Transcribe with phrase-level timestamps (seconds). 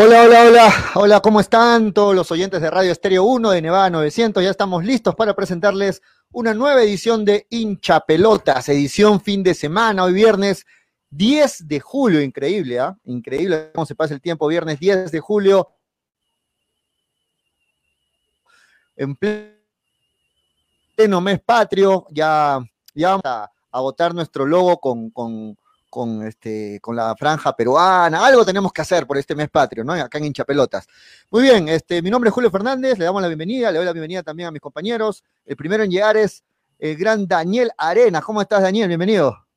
[0.00, 3.90] Hola, hola, hola, hola, ¿cómo están todos los oyentes de Radio Estéreo 1 de Nevada
[3.90, 4.44] 900?
[4.44, 10.04] Ya estamos listos para presentarles una nueva edición de Hincha Pelotas, edición fin de semana,
[10.04, 10.64] hoy viernes
[11.10, 12.96] 10 de julio, increíble, ¿ah?
[13.06, 15.68] Increíble cómo se pasa el tiempo, viernes 10 de julio.
[18.94, 19.16] En
[20.94, 22.60] pleno mes patrio, ya,
[22.94, 25.58] ya vamos a, a votar nuestro logo con
[25.88, 29.92] con, este, con la franja peruana, algo tenemos que hacer por este mes patrio, ¿no?
[29.92, 30.86] Acá en Hinchapelotas.
[31.30, 33.92] Muy bien, este, mi nombre es Julio Fernández, le damos la bienvenida, le doy la
[33.92, 35.24] bienvenida también a mis compañeros.
[35.44, 36.44] El primero en llegar es
[36.78, 38.20] el gran Daniel Arena.
[38.20, 38.88] ¿Cómo estás, Daniel?
[38.88, 39.48] Bienvenido.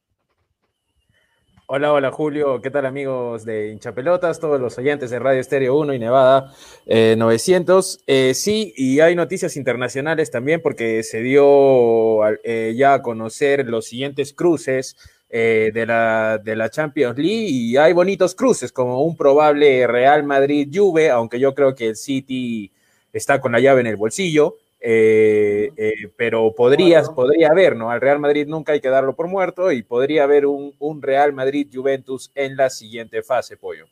[1.74, 5.94] Hola, hola Julio, ¿qué tal amigos de Hinchapelotas, todos los oyentes de Radio Estéreo 1
[5.94, 6.52] y Nevada
[6.86, 7.96] 900?
[8.08, 13.70] Eh, eh, sí, y hay noticias internacionales también porque se dio eh, ya a conocer
[13.70, 14.98] los siguientes cruces
[15.34, 20.26] eh, de, la, de la Champions League y hay bonitos cruces como un probable Real
[20.26, 22.70] Madrid-Juve, aunque yo creo que el City
[23.14, 27.92] está con la llave en el bolsillo, eh, eh, pero podría, podría haber, ¿no?
[27.92, 31.32] Al Real Madrid nunca hay que darlo por muerto y podría haber un, un Real
[31.32, 33.86] Madrid-Juventus en la siguiente fase, Pollo.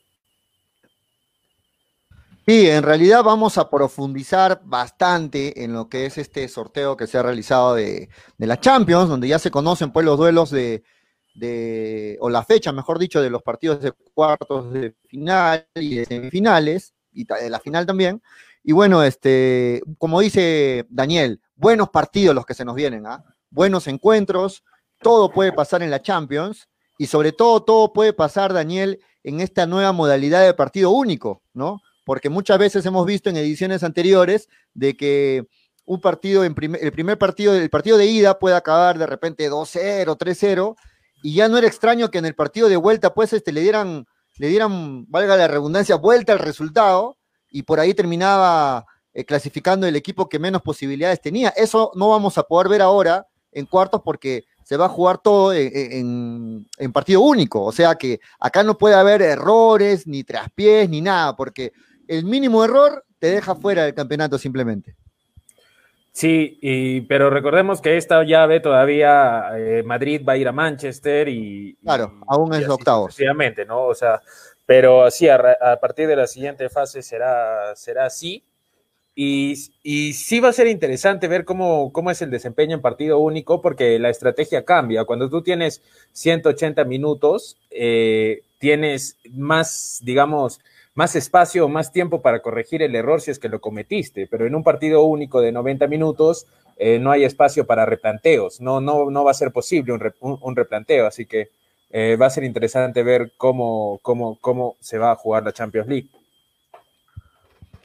[2.46, 7.16] Sí, en realidad vamos a profundizar bastante en lo que es este sorteo que se
[7.16, 10.82] ha realizado de, de la Champions, donde ya se conocen pues los duelos de,
[12.20, 16.94] o la fecha, mejor dicho, de los partidos de cuartos de final y de semifinales,
[17.12, 18.22] y de la final también.
[18.62, 23.24] Y bueno, este, como dice Daniel, buenos partidos los que se nos vienen, ¿ah?
[23.50, 24.64] buenos encuentros,
[25.00, 26.68] todo puede pasar en la Champions,
[27.00, 31.80] y sobre todo, todo puede pasar, Daniel, en esta nueva modalidad de partido único, ¿no?
[32.04, 35.46] Porque muchas veces hemos visto en ediciones anteriores de que
[35.86, 40.14] un partido, en el primer partido, el partido de ida puede acabar de repente 2-0,
[40.18, 40.76] 3-0,
[41.22, 44.06] y ya no era extraño que en el partido de vuelta, pues, este, le dieran,
[44.38, 47.18] le dieran, valga la redundancia, vuelta al resultado,
[47.50, 51.50] y por ahí terminaba eh, clasificando el equipo que menos posibilidades tenía.
[51.50, 55.52] Eso no vamos a poder ver ahora en cuartos porque se va a jugar todo
[55.52, 57.64] en, en, partido único.
[57.64, 61.72] O sea que acá no puede haber errores, ni traspiés, ni nada, porque
[62.06, 64.96] el mínimo error te deja fuera del campeonato simplemente.
[66.12, 71.28] Sí, y, pero recordemos que esta llave todavía eh, Madrid va a ir a Manchester
[71.28, 71.76] y.
[71.82, 73.14] Claro, aún es octavos.
[73.16, 73.84] Obviamente, ¿no?
[73.86, 74.20] O sea,
[74.66, 78.44] pero sí, a, partir de la siguiente fase será, será así.
[79.14, 83.18] Y, y, sí va a ser interesante ver cómo, cómo es el desempeño en partido
[83.18, 85.04] único, porque la estrategia cambia.
[85.04, 85.82] Cuando tú tienes
[86.12, 90.60] 180 minutos, eh, tienes más, digamos,
[90.94, 94.46] más espacio o más tiempo para corregir el error si es que lo cometiste, pero
[94.46, 96.46] en un partido único de 90 minutos
[96.76, 101.06] eh, no hay espacio para replanteos, no, no, no va a ser posible un, replanteo,
[101.06, 101.50] así que
[101.90, 105.88] eh, va a ser interesante ver cómo, cómo, cómo se va a jugar la Champions
[105.88, 106.08] League.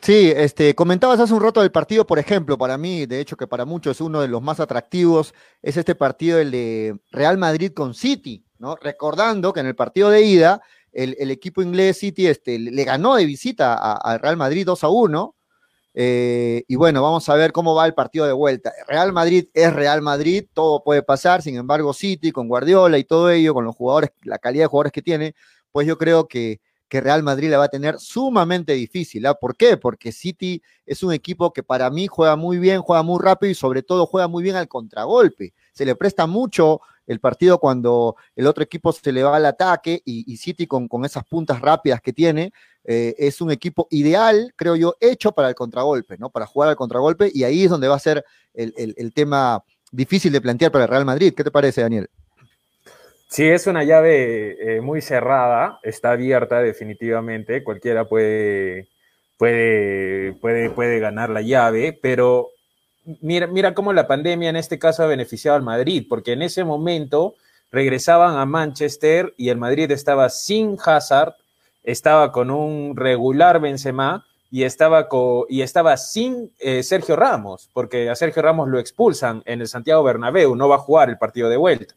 [0.05, 3.47] Sí, este, comentabas hace un rato del partido, por ejemplo, para mí, de hecho que
[3.47, 7.72] para muchos es uno de los más atractivos, es este partido, el de Real Madrid
[7.73, 8.75] con City, ¿no?
[8.75, 10.61] Recordando que en el partido de ida
[10.96, 15.36] el, equipo inglés City este, le ganó de visita al Real Madrid 2 a 1.
[15.97, 18.74] Eh, y bueno, vamos a ver cómo va el partido de vuelta.
[18.88, 23.30] Real Madrid es Real Madrid, todo puede pasar, sin embargo, City con Guardiola y todo
[23.30, 25.36] ello, con los jugadores, la calidad de jugadores que tiene,
[25.72, 29.26] pues yo creo que, que Real Madrid la va a tener sumamente difícil.
[29.26, 29.34] ¿ah?
[29.34, 29.78] ¿Por qué?
[29.78, 33.55] Porque City es un equipo que para mí juega muy bien, juega muy rápido y
[33.55, 35.53] sobre todo juega muy bien al contragolpe.
[35.73, 40.02] Se le presta mucho el partido cuando el otro equipo se le va al ataque
[40.05, 42.52] y, City con, esas puntas rápidas que tiene,
[42.84, 46.29] eh, es un equipo ideal, creo yo, hecho para el contragolpe, ¿no?
[46.29, 48.23] Para jugar al contragolpe y ahí es donde va a ser
[48.53, 51.34] el, tema difícil de plantear para el Real Madrid.
[51.35, 52.09] ¿Qué te parece, Daniel?
[53.27, 58.87] Sí, es una llave eh, muy cerrada, está abierta definitivamente, cualquiera puede,
[59.37, 62.51] puede, puede, puede ganar la llave, pero
[63.22, 66.63] mira, mira cómo la pandemia en este caso ha beneficiado al Madrid, porque en ese
[66.63, 67.35] momento
[67.72, 71.33] regresaban a Manchester y el Madrid estaba sin Hazard,
[71.83, 75.09] estaba con un regular Benzema y estaba,
[75.49, 80.03] y estaba sin eh, Sergio Ramos, porque a Sergio Ramos lo expulsan en el Santiago
[80.03, 81.95] Bernabéu, no va a jugar el partido de vuelta.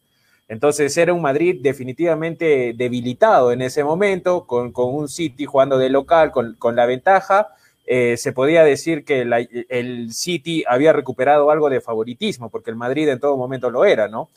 [0.49, 6.33] Entonces era un Madrid definitivamente debilitado en ese momento, con, un City jugando de local,
[6.33, 7.49] con, con la ventaja,
[7.91, 9.23] eh, se podía decir que
[9.71, 14.09] el City había recuperado algo de favoritismo, porque el Madrid en todo momento lo era,
[14.09, 14.29] ¿no?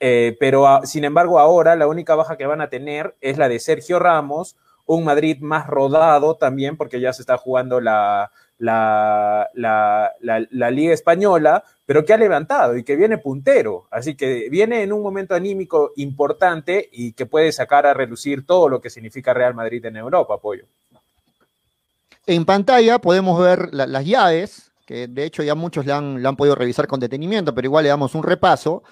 [0.00, 3.60] Eh, pero sin embargo ahora la única baja que van a tener es la de
[3.60, 4.56] Sergio Ramos,
[4.86, 11.64] un Madrid más rodado también, porque ya se está jugando la, la, la, Liga Española,
[11.86, 13.86] pero que ha levantado y que viene puntero.
[13.90, 18.68] Así que viene en un momento anímico importante y que puede sacar a relucir todo
[18.68, 20.64] lo que significa Real Madrid en Europa, apoyo.
[22.26, 26.86] en pantalla podemos ver las llaves, que de hecho ya muchos le han, podido revisar
[26.86, 28.82] con detenimiento, pero igual le damos un repaso.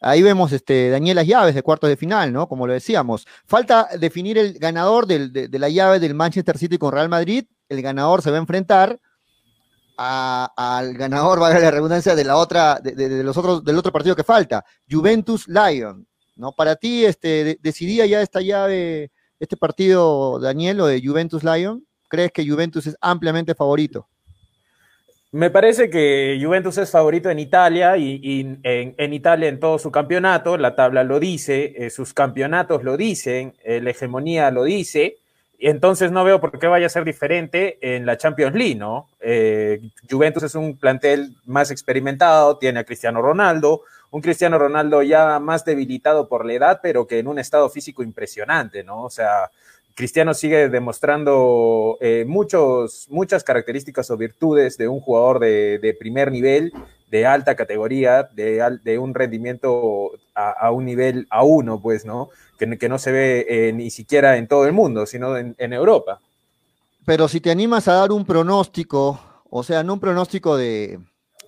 [0.00, 2.48] Ahí vemos, este, Daniel, llaves de cuartos de final, ¿no?
[2.48, 3.24] Como lo decíamos.
[3.46, 7.44] Falta definir el ganador de, la llave del Manchester City con Real Madrid.
[7.68, 8.98] El ganador se va a enfrentar
[9.96, 14.24] al ganador, valga la redundancia, de la otra, de, los otros, del otro partido que
[14.24, 16.06] falta, Juventus Lion.
[16.34, 16.52] ¿No?
[16.52, 21.86] Para ti, este, decidía ya esta llave, este partido, Daniel, o de Juventus Lion.
[22.08, 24.08] ¿Crees que Juventus es ampliamente favorito?
[25.30, 30.58] Me parece que Juventus es favorito en Italia y, en, Italia en todo su campeonato,
[30.58, 35.21] la tabla lo dice, eh, sus campeonatos lo dicen, la hegemonía lo dice,
[35.68, 39.08] entonces no veo por qué vaya a ser diferente en la Champions League, ¿no?
[39.20, 39.80] Eh,
[40.10, 45.64] Juventus es un plantel más experimentado, tiene a Cristiano Ronaldo, un Cristiano Ronaldo ya más
[45.64, 49.04] debilitado por la edad, pero que en un estado físico impresionante, ¿no?
[49.04, 49.50] O sea,
[49.94, 56.72] Cristiano sigue demostrando eh, muchos, muchas características o virtudes de un jugador de, primer nivel,
[57.12, 62.30] de alta categoría, de, de un rendimiento a, un nivel a uno, pues, ¿no?
[62.58, 66.22] Que, que no se ve eh, ni siquiera en todo el mundo, sino en, Europa.
[67.04, 69.20] Pero si te animas a dar un pronóstico,
[69.50, 71.00] o sea, no un pronóstico de,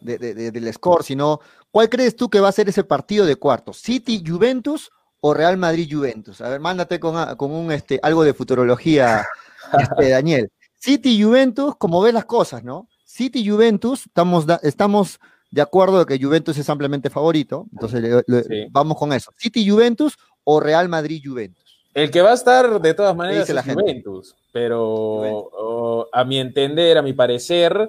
[0.02, 1.40] del score, sino
[1.70, 3.78] ¿cuál crees tú que va a ser ese partido de cuartos?
[3.78, 4.90] ¿City Juventus
[5.22, 6.42] o Real Madrid Juventus?
[6.42, 9.24] A ver, mándate con, ah, un este, algo de futurología,
[9.78, 10.52] este, Daniel.
[10.78, 12.86] City Juventus, como ves las cosas, ¿no?
[13.06, 15.20] City Juventus, estamos, estamos
[15.54, 18.24] de acuerdo de que Juventus es ampliamente favorito, entonces
[18.72, 19.30] vamos con eso.
[19.36, 21.62] City Juventus o Real Madrid Juventus.
[21.94, 26.98] El que va a estar de todas maneras es la Juventus, pero a mi entender,
[26.98, 27.88] a mi parecer,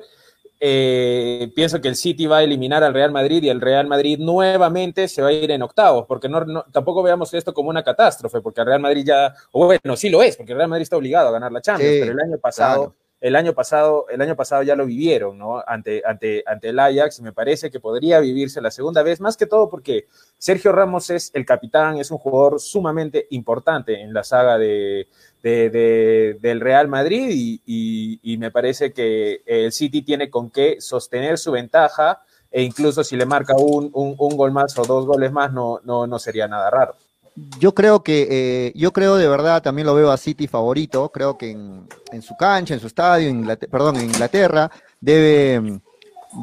[0.60, 4.20] eh, pienso que el City va a eliminar al Real Madrid y el Real Madrid
[4.20, 8.42] nuevamente se va a ir en octavos, porque no, tampoco veamos esto como una catástrofe,
[8.42, 10.98] porque el Real Madrid ya, o bueno, sí lo es, porque el Real Madrid está
[10.98, 12.94] obligado a ganar la Champions, pero el año pasado
[13.26, 15.64] el año pasado, el año pasado ya lo vivieron, ¿no?
[15.66, 19.48] Ante, ante, ante el Ajax, me parece que podría vivirse la segunda vez, más que
[19.48, 20.06] todo porque
[20.38, 25.08] Sergio Ramos es el capitán, es un jugador sumamente importante en la saga de,
[25.42, 32.22] del Real Madrid y, me parece que el City tiene con qué sostener su ventaja
[32.52, 36.06] e incluso si le marca un, un, gol más o dos goles más no, no,
[36.06, 36.96] no sería nada raro
[37.36, 41.38] yo creo que, eh, yo creo de verdad, también lo veo a City favorito, creo
[41.38, 43.30] que en, su cancha, en su estadio,
[43.70, 45.82] perdón, en Inglaterra, debe,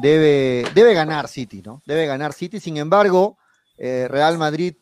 [0.01, 1.81] debe, debe ganar City, ¿no?
[1.85, 3.37] Debe ganar City, sin embargo,
[3.77, 4.75] eh, Real Madrid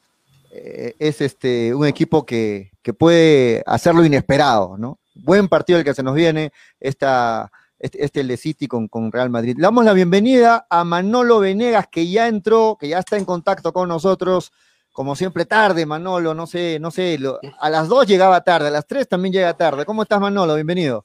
[0.52, 5.00] eh, es este, un equipo que, que, puede hacer lo inesperado, ¿no?
[5.16, 6.52] Buen partido el que se nos viene,
[6.82, 7.50] esta,
[7.80, 9.56] este, este el de City con, con Real Madrid.
[9.56, 13.72] Le damos la bienvenida a Manolo Venegas, que ya entró, que ya está en contacto
[13.72, 14.52] con nosotros
[14.92, 17.18] como siempre tarde, Manolo, no sé, no sé,
[17.60, 19.86] a las dos llegaba tarde, a las tres también llega tarde.
[19.86, 20.56] ¿Cómo estás, Manolo?
[20.56, 21.04] Bienvenido.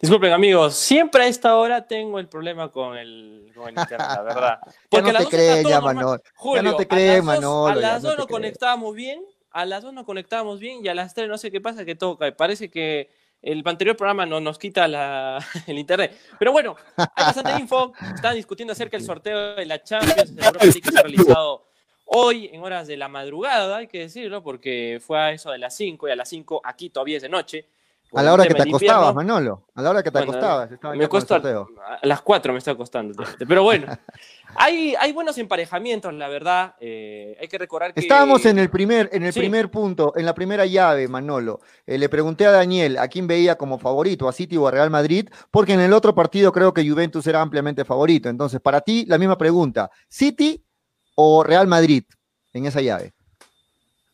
[0.00, 4.58] Disculpen, amigos, siempre a esta hora tengo el problema con el, con internet, la verdad.
[4.90, 6.22] Porque ya no te crees, ya, Manolo.
[6.54, 7.66] ya no te crees, Manolo.
[7.68, 11.14] A las dos nos conectábamos bien, a las dos nos conectábamos bien y a las
[11.14, 12.34] tres no sé qué pasa que toca.
[12.36, 13.10] Parece que
[13.42, 16.18] el anterior programa no, nos quita la, el internet.
[16.38, 17.92] Pero bueno, hay bastante info.
[18.14, 21.73] Están discutiendo acerca del sorteo de la Champions, de Europa League que se ha realizado
[22.04, 25.74] Hoy, en horas de la madrugada, hay que decirlo, porque fue a eso de las
[25.76, 27.66] 5 y a las 5 aquí todavía es de noche.
[28.14, 29.66] A la hora que te acostabas, Manolo.
[29.74, 30.70] A la hora que te acostabas.
[30.94, 33.24] me cuesta a las 4 me está acostando.
[33.48, 33.86] Pero bueno,
[34.56, 36.76] hay, hay buenos emparejamientos, la verdad.
[36.80, 38.00] Eh, hay que recordar que.
[38.00, 41.60] Estábamos en el primer, en el primer punto, en la primera llave, Manolo.
[41.86, 44.90] Eh, le pregunté a Daniel a quién veía como favorito, a City o a Real
[44.90, 48.28] Madrid, porque en el otro partido creo que Juventus era ampliamente favorito.
[48.28, 50.64] Entonces, para ti, la misma pregunta: ¿City
[51.14, 52.04] o Real Madrid
[52.52, 53.12] en esa llave?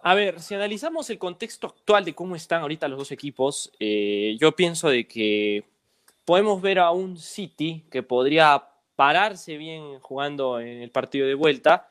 [0.03, 4.37] A ver, si analizamos el contexto actual de cómo están ahorita los dos equipos, eh,
[4.41, 5.65] yo pienso de que
[6.25, 8.65] podemos ver a un City que podría
[8.97, 11.89] pararse bien jugando en el partido de vuelta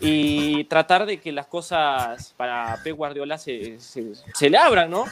[0.00, 5.04] y tratar de que las cosas para Pep Guardiola se, se le abran, ¿no?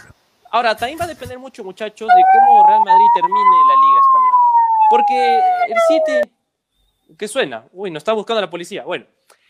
[0.52, 4.50] Ahora, también va a depender mucho, muchachos, de cómo Real Madrid termine la Liga Española.
[4.90, 5.38] Porque
[5.68, 6.32] el City
[7.16, 7.66] ¿Qué suena?
[7.72, 8.84] Uy, nos está buscando la policía.
[8.84, 9.06] Bueno.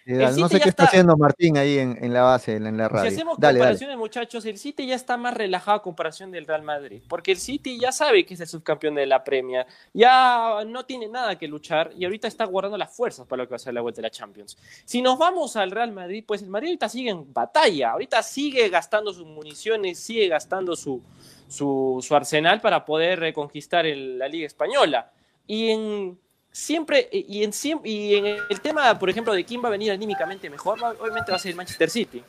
[0.06, 3.10] no sé qué está, haciendo Martín ahí en, la base, en, la radio.
[3.10, 7.02] Si hacemos comparaciones, muchachos, el City ya está más relajado a comparación del Real Madrid,
[7.08, 11.08] porque el City ya sabe que es el subcampeón de la Premier, ya no tiene
[11.08, 13.74] nada que luchar y ahorita está guardando las fuerzas para lo que va a ser
[13.74, 14.56] la vuelta de la Champions.
[14.84, 18.68] Si nos vamos al Real Madrid, pues el Madrid ahorita sigue en batalla, ahorita sigue
[18.68, 21.02] gastando sus municiones, sigue gastando su,
[21.50, 25.12] su, arsenal para poder reconquistar la Liga Española.
[25.46, 26.18] Y en
[26.52, 27.52] siempre, y en,
[27.84, 31.36] y en el tema, por ejemplo, de quién va a venir anímicamente mejor, obviamente va
[31.36, 32.22] a ser el Manchester City.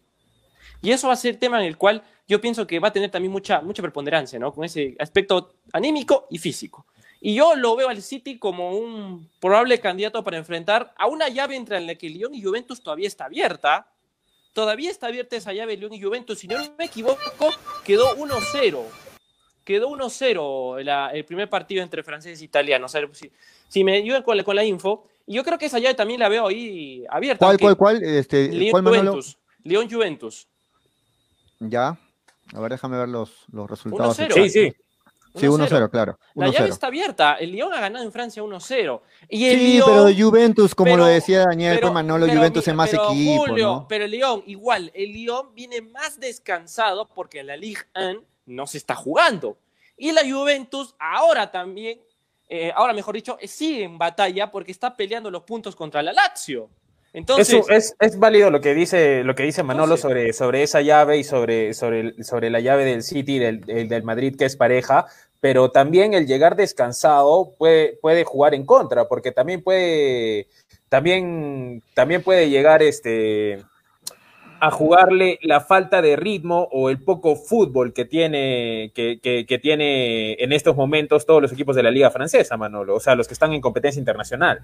[0.81, 3.11] Y eso va a ser tema en el cual yo pienso que va a tener
[3.11, 4.53] también mucha, mucha preponderancia, ¿no?
[4.53, 6.85] Con ese aspecto anímico y físico.
[7.19, 11.55] Y yo lo veo al City como un probable candidato para enfrentar a una llave
[11.55, 13.87] entre la que Lyon y Juventus todavía está abierta.
[14.53, 16.39] Todavía está abierta esa llave Lyon y Juventus.
[16.39, 17.51] Si no me equivoco,
[17.85, 19.10] quedó 1-0.
[19.63, 22.91] Quedó 1-0 el primer partido entre franceses e italianos.
[23.13, 23.31] Si,
[23.67, 25.07] si me ayudan con la, con la info.
[25.25, 27.45] Y yo creo que esa llave también la veo ahí abierta.
[27.45, 28.03] ¿Cuál, cuál, cuál?
[28.03, 29.37] Este, Lyon, Juventus.
[29.63, 30.47] Lyon Juventus.
[31.59, 31.97] Ya.
[32.53, 34.17] A ver, déjame ver los, los resultados.
[34.17, 34.73] Sí, sí.
[35.33, 36.19] Sí, 1-0, claro.
[36.35, 37.35] la llave está abierta.
[37.35, 39.01] El Lyon ha ganado en Francia 1-0.
[39.29, 43.45] Sí, pero Juventus, como lo decía Daniel pero, Manolo, Juventus es más equipo.
[43.47, 48.67] Julio, Pero el Lyon, igual, el Lyon viene más descansado porque la Ligue 1 no
[48.67, 49.57] se está jugando.
[49.97, 52.01] Y la Juventus ahora también,
[52.49, 56.69] eh, ahora mejor dicho, sigue en batalla porque está peleando los puntos contra la Lazio.
[57.13, 61.17] Entonces, es, es, válido lo que dice, lo que dice Manolo sobre, sobre esa llave
[61.17, 65.05] y sobre, sobre, sobre la llave del City, del, del, Madrid, que es pareja,
[65.41, 70.47] pero también el llegar descansado puede, puede jugar en contra, porque también puede,
[70.87, 73.61] también, también puede llegar este,
[74.63, 80.33] a jugarle la falta de ritmo o el poco fútbol que tiene, que, que, tiene
[80.33, 83.33] en estos momentos todos los equipos de la Liga Francesa, Manolo, o sea, los que
[83.33, 84.61] están en competencia internacional.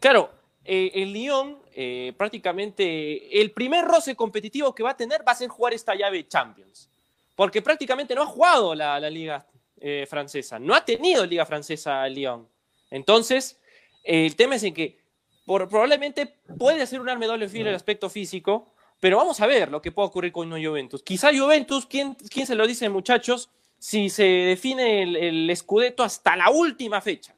[0.00, 0.30] Claro,
[0.64, 5.34] eh, el Lyon eh, prácticamente el primer roce competitivo que va a tener va a
[5.34, 6.88] ser jugar esta llave Champions.
[7.36, 9.46] Porque prácticamente no ha jugado la, liga
[9.78, 12.48] eh, francesa, no ha tenido liga francesa Lyon.
[12.90, 13.60] Entonces,
[14.04, 14.98] el tema es en que
[15.44, 19.82] probablemente puede ser un arma doble filo el aspecto físico, pero vamos a ver lo
[19.82, 21.02] que puede ocurrir con un Juventus.
[21.02, 23.50] Quizá Juventus, ¿quién, quién se lo dice muchachos?
[23.78, 25.56] Si se define el, el
[25.98, 27.34] hasta la última fecha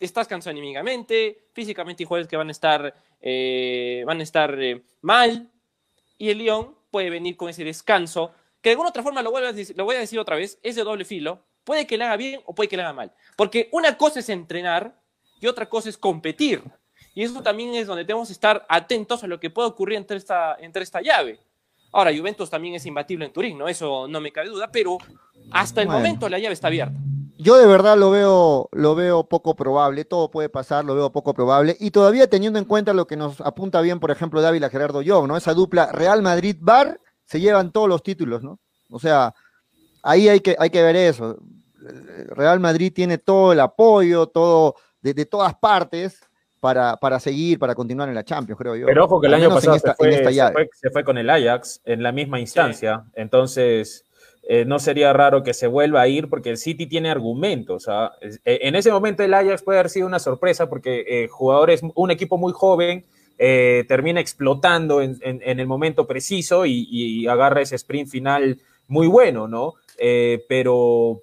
[0.00, 4.82] estás cansado anímicamente, físicamente y jueves que van a estar, eh, van a estar eh,
[5.00, 5.50] mal,
[6.16, 9.44] y el León puede venir con ese descanso, que de alguna otra forma, lo voy,
[9.44, 12.04] a decir, lo voy a decir otra vez, es de doble filo, puede que le
[12.04, 15.00] haga bien o puede que le haga mal, porque una cosa es entrenar
[15.40, 16.62] y otra cosa es competir,
[17.14, 20.16] y eso también es donde tenemos que estar atentos a lo que puede ocurrir entre
[20.16, 21.40] esta, entre esta llave.
[21.92, 23.68] Ahora, Juventus también es imbatible en Turín, ¿no?
[23.68, 24.98] Eso no me cabe duda, pero
[25.50, 26.98] hasta el momento la llave está abierta.
[27.40, 31.34] Yo de verdad lo veo, lo veo poco probable, todo puede pasar, lo veo poco
[31.34, 31.76] probable.
[31.78, 35.28] Y todavía teniendo en cuenta lo que nos apunta bien, por ejemplo, Dávila Gerardo Young,
[35.28, 35.36] ¿no?
[35.36, 38.58] Esa dupla Real Madrid-Bar se llevan todos los títulos, ¿no?
[38.90, 39.34] O sea,
[40.02, 41.38] ahí hay que, hay que ver eso.
[42.30, 46.20] Real Madrid tiene todo el apoyo, todo, de, todas partes,
[46.60, 48.86] para, para, seguir, para continuar en la Champions, creo yo.
[48.86, 53.04] Pero ojo que el año pasado se, fue, con el Ajax en la misma instancia,
[53.14, 54.04] entonces
[54.50, 57.86] eh, no sería raro que se vuelva a ir porque el City tiene argumentos.
[57.86, 58.12] ¿ah?
[58.22, 62.10] Eh, en ese momento el Ajax puede haber sido una sorpresa porque eh, jugadores, un
[62.10, 63.04] equipo muy joven,
[63.38, 69.74] termina explotando en, el momento preciso y, agarra ese sprint final muy bueno, ¿no?
[70.48, 71.22] pero,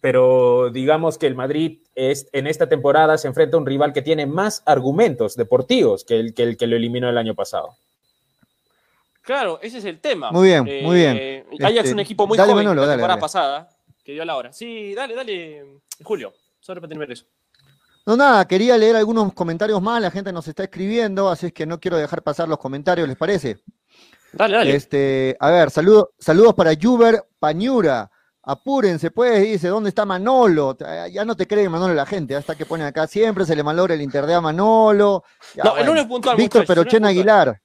[0.00, 4.02] pero digamos que el Madrid es, en esta temporada se enfrenta a un rival que
[4.02, 7.76] tiene más argumentos deportivos que el que, el que lo eliminó el año pasado.
[9.22, 10.30] Claro, ese es el tema.
[10.30, 11.16] Muy bien, muy bien.
[11.20, 13.68] Eh, Ajax es un este, equipo muy joven Manolo, la temporada pasada,
[14.04, 14.52] que dio la hora.
[14.52, 17.26] Sí, dale, dale, Julio, solo para tener eso.
[18.06, 21.66] No, nada, quería leer algunos comentarios más, la gente nos está escribiendo, así es que
[21.66, 23.58] no quiero dejar pasar los comentarios, ¿les parece?
[24.32, 24.74] Dale, dale.
[24.76, 28.10] Este, a ver, saludo, saludos para Juber Pañura.
[28.50, 30.74] Apúrense, pues, dice, ¿dónde está Manolo?
[31.12, 33.92] Ya no te cree Manolo la gente, hasta que pone acá, siempre se le malogra
[33.92, 35.22] el internet a Manolo.
[35.62, 36.34] no, el lunes puntual.
[36.34, 37.60] Víctor Perochen Aguilar.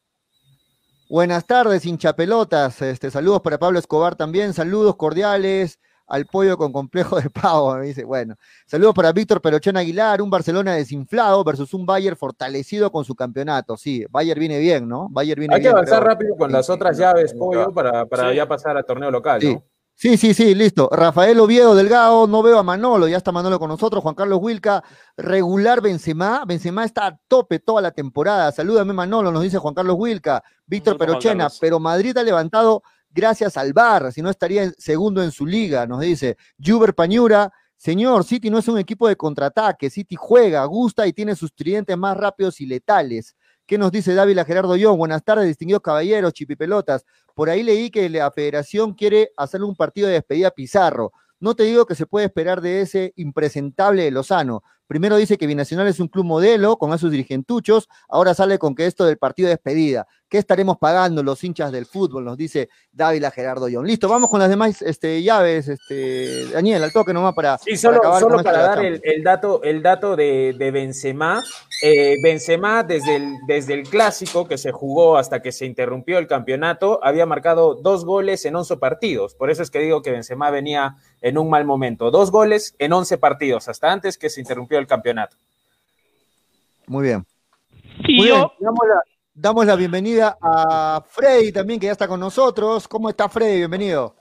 [1.09, 2.81] Buenas tardes, hinchapelotas.
[2.81, 4.53] Este, saludos para Pablo Escobar también.
[4.53, 7.75] Saludos cordiales al pollo con complejo de pavo.
[7.75, 8.35] Me dice, bueno.
[8.65, 13.77] Saludos para Víctor Perochén Aguilar, un Barcelona desinflado versus un Bayern fortalecido con su campeonato.
[13.77, 15.07] Sí, Bayern viene bien, ¿no?
[15.09, 18.75] Bayern viene Hay que avanzar rápido con las otras llaves, pollo, para, para ya pasar
[18.75, 19.63] al torneo local, ¿no?
[19.95, 20.89] Sí, sí, sí, listo.
[20.91, 24.03] Rafael Oviedo Delgado, no veo a Manolo, ya está Manolo con nosotros.
[24.03, 24.83] Juan Carlos Wilca,
[25.15, 26.43] regular Benzema.
[26.45, 28.51] Benzema está a tope toda la temporada.
[28.51, 30.43] Salúdame Manolo, nos dice Juan Carlos Wilca.
[30.65, 32.83] Víctor Perochena, pero Madrid ha levantado
[33.13, 36.37] gracias al VAR, si no estaría segundo en su liga, nos dice.
[36.63, 41.35] Juber Pañura, señor, City no es un equipo de contraataque, City juega, gusta y tiene
[41.35, 43.35] sus tridentes más rápidos y letales.
[43.73, 44.97] ¿Qué nos dice Dávila Gerardo Young?
[44.99, 47.07] Buenas tardes, distinguidos caballeros, chipipelotas.
[47.33, 51.11] Por ahí leí que la federación quiere hacerle un partido de despedida a Pizarro.
[51.39, 54.61] No te digo que se puede esperar de ese impresentable de Lozano.
[54.93, 58.85] Primero dice que Binacional es un club modelo con esos dirigentuchos, ahora sale con que
[58.85, 60.05] esto del partido de despedida.
[60.29, 62.25] ¿Qué estaremos pagando los hinchas del fútbol?
[62.25, 63.87] Nos dice Dávila Gerardo John.
[63.87, 65.67] Listo, vamos con las demás este, llaves.
[65.67, 67.57] Este, Daniel, al toque nomás para.
[67.57, 71.43] Sí, solo para, solo para dar el, el, dato, el dato de, de Benzema.
[71.83, 76.27] Eh, Benzema, desde el, desde el clásico que se jugó hasta que se interrumpió el
[76.27, 79.35] campeonato, había marcado dos goles en 11 partidos.
[79.35, 82.11] Por eso es que digo que Benzema venía en un mal momento.
[82.11, 85.37] Dos goles en 11 partidos, hasta antes que se interrumpió el campeonato.
[86.85, 87.25] Muy bien.
[88.05, 88.71] Y Muy yo, bien.
[89.33, 92.87] Damos la bienvenida a Freddy también, que ya está con nosotros.
[92.87, 93.57] ¿Cómo está Freddy?
[93.59, 94.15] Bienvenido.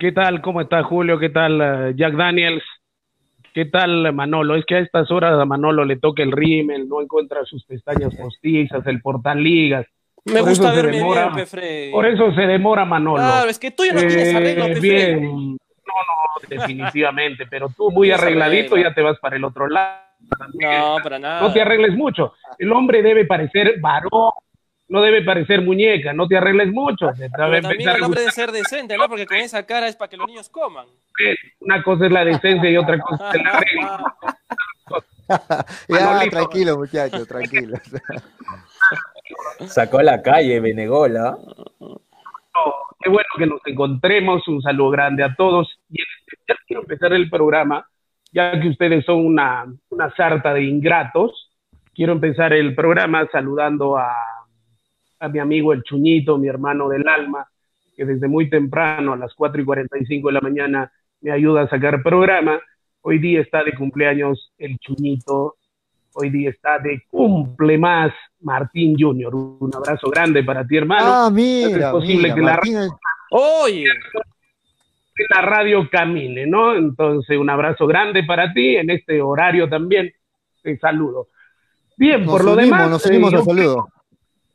[0.00, 0.40] ¿Qué tal?
[0.40, 1.18] ¿Cómo está Julio?
[1.18, 2.64] ¿Qué tal uh, Jack Daniels?
[3.52, 4.56] ¿Qué tal Manolo?
[4.56, 8.14] Es que a estas horas a Manolo le toca el rímel, no encuentra sus pestañas
[8.16, 9.86] postizas, el portal ligas.
[10.24, 11.92] Me por gusta verme demora, bien, Freddy.
[11.92, 13.16] Por eso se demora Manolo.
[13.16, 15.56] Claro, es que tú ya no tienes arreglo, eh, Bien, no, no,
[16.48, 20.00] definitivamente, pero tú muy arregladito ya te vas para el otro lado.
[20.54, 21.40] No, para nada.
[21.40, 22.34] No te arregles mucho.
[22.58, 24.32] El hombre debe parecer varón,
[24.88, 27.10] no debe parecer muñeca, no te arregles mucho.
[27.16, 29.08] Pero también el hombre debe ser decente, ¿no?
[29.08, 30.86] Porque con esa cara es para que los niños coman.
[31.60, 34.14] Una cosa es la decencia y otra cosa es la regla.
[35.88, 37.78] ya, tranquilo, muchachos, tranquilo.
[39.66, 41.38] Sacó a la calle, Benegola.
[43.00, 44.46] Qué bueno que nos encontremos.
[44.48, 45.80] Un saludo grande a todos.
[45.88, 47.86] Y en especial quiero empezar el programa
[48.32, 51.50] ya que ustedes son una, una sarta de ingratos,
[51.94, 54.12] quiero empezar el programa saludando a,
[55.18, 57.48] a mi amigo el Chuñito, mi hermano del alma,
[57.96, 61.68] que desde muy temprano, a las 4 y 45 de la mañana, me ayuda a
[61.68, 62.60] sacar programa.
[63.02, 65.56] Hoy día está de cumpleaños el Chuñito,
[66.20, 69.34] hoy día está de cumple más Martín Junior.
[69.34, 71.06] Un abrazo grande para ti, hermano.
[71.12, 72.84] Ah, mira, es posible mira, que Martín la...
[72.86, 72.92] es-
[73.32, 73.84] Oye,
[75.14, 76.74] que la radio camine, ¿no?
[76.74, 80.10] Entonces, un abrazo grande para ti en este horario también.
[80.62, 81.28] Te saludo.
[81.96, 83.88] Bien, Nos por lo unimos, demás, nos unimos eh, al yo, saludo.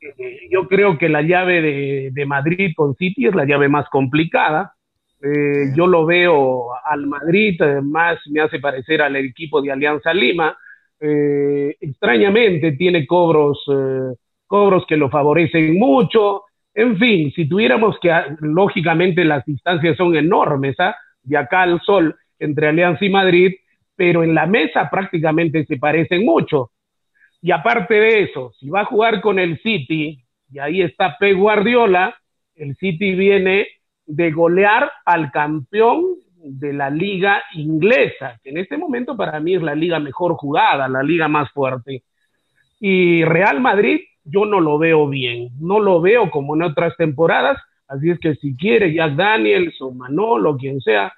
[0.00, 3.88] eh, yo creo que la llave de, de Madrid con City es la llave más
[3.88, 4.72] complicada.
[5.22, 10.56] Eh, yo lo veo al Madrid, además me hace parecer al equipo de Alianza Lima.
[10.98, 16.44] Eh, extrañamente tiene cobros, eh, cobros que lo favorecen mucho.
[16.74, 20.96] En fin, si tuviéramos que, ah, lógicamente las distancias son enormes, ¿ah?
[21.22, 23.54] de acá al sol entre Alianza y Madrid,
[23.94, 26.70] pero en la mesa prácticamente se parecen mucho.
[27.42, 31.36] Y aparte de eso, si va a jugar con el City, y ahí está Pep
[31.36, 32.14] Guardiola,
[32.54, 33.68] el City viene
[34.06, 36.16] de golear al campeón
[36.48, 40.88] de la liga inglesa, que en este momento para mí es la liga mejor jugada,
[40.88, 42.04] la liga más fuerte.
[42.80, 47.58] Y Real Madrid yo no lo veo bien, no lo veo como en otras temporadas,
[47.88, 51.12] así es que si quiere Jack Daniels o Manolo, quien sea,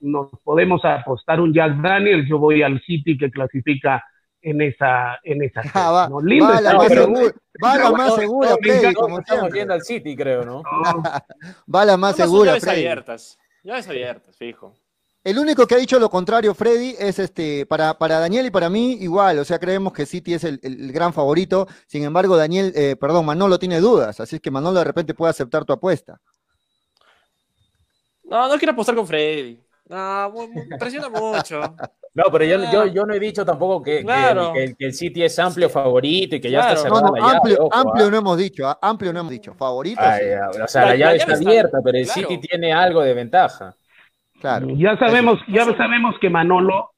[0.00, 4.04] nos podemos apostar un Jack Daniels, yo voy al City que clasifica
[4.42, 6.20] en esa en esa Ah, va, ¿no?
[6.22, 9.40] Lindo va la más pero- segura, va la más segura, Todos Freddy, estamos- como estamos
[9.42, 9.58] siempre.
[9.60, 10.62] yendo al City, creo, ¿no?
[11.74, 12.80] Va la más segura, Freddy.
[12.80, 13.38] abiertas.
[13.62, 14.74] Llaves abiertas, fijo.
[15.22, 18.70] El único que ha dicho lo contrario, Freddy, es este, para, para Daniel y para
[18.70, 22.72] mí igual, o sea, creemos que City es el, el- gran favorito, sin embargo, Daniel,
[22.74, 26.18] eh, perdón, Manolo tiene dudas, así es que Manolo de repente puede aceptar tu apuesta.
[28.24, 29.60] No, no quiero apostar con Freddy.
[29.86, 30.32] No,
[30.78, 31.60] presiona mucho.
[32.12, 32.70] No, pero yo, Ah.
[32.72, 34.52] yo, yo no he dicho tampoco que, que- Claro.
[34.52, 36.74] que, el- que el City es amplio favorito y que ya Claro.
[36.74, 37.36] está cerrada no, llave.
[37.36, 38.10] amplio, ojo, amplio ah.
[38.10, 40.20] no hemos dicho, ah, amplio no hemos dicho, favorito Ay,
[40.52, 42.20] sí, o sea, la, La- la llave está está- abierta, pero el claro.
[42.28, 43.74] City tiene algo de ventaja.
[44.40, 44.66] claro.
[44.70, 46.90] Ya sabemos, ya sabemos que Manolo,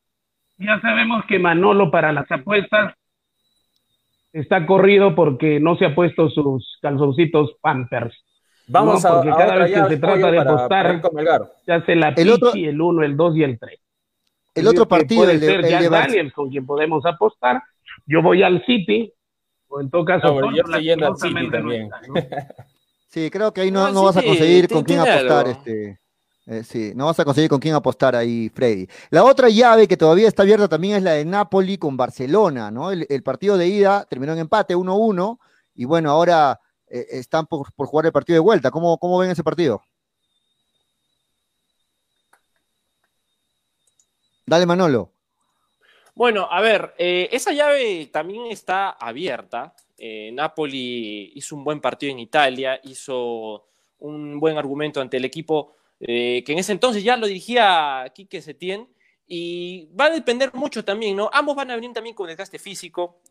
[0.58, 2.94] ya sabemos que Manolo para las apuestas
[4.32, 8.14] está corrido porque no se ha puesto sus calzoncitos Pampers.
[8.68, 11.50] Vamos No, a, porque a cada otra vez que se trata de para- apostar- para.
[11.66, 13.78] Ya se la El pichi, otro- el 1, el 2 y el 3.
[14.54, 17.04] El otro partido, puede el de, ser el Jack de Bar- Daniels con quien podemos
[17.06, 17.62] apostar.
[18.06, 19.12] Yo voy al City,
[19.68, 21.84] o en todo caso, No, yo estoy yendo al City también.
[21.84, 22.14] está, ¿no?
[23.08, 25.98] Sí, creo que ahí no, No, no vas a conseguir con quién apostar, este,
[26.46, 28.88] eh, sí, no vas a conseguir con quién apostar ahí, Freddy.
[29.10, 32.90] La otra llave que todavía está abierta también es la de Napoli con Barcelona, ¿no?
[32.90, 35.38] El, el partido de ida terminó en empate 1-1
[35.74, 38.70] y bueno, ahora eh, están por, por jugar el partido de vuelta.
[38.70, 39.82] ¿Cómo, cómo ven ese partido?
[44.52, 45.10] Dale, Manolo.
[46.14, 49.74] Bueno, a ver, eh, esa llave también está abierta.
[49.96, 53.64] Eh, Napoli hizo un buen partido en Italia, hizo
[54.00, 58.42] un buen argumento ante el equipo eh, que en ese entonces ya lo dirigía Quique
[58.42, 58.90] Setién.
[59.26, 61.30] Y va a depender mucho también, ¿no?
[61.32, 63.22] Ambos van a venir también con desgaste físico.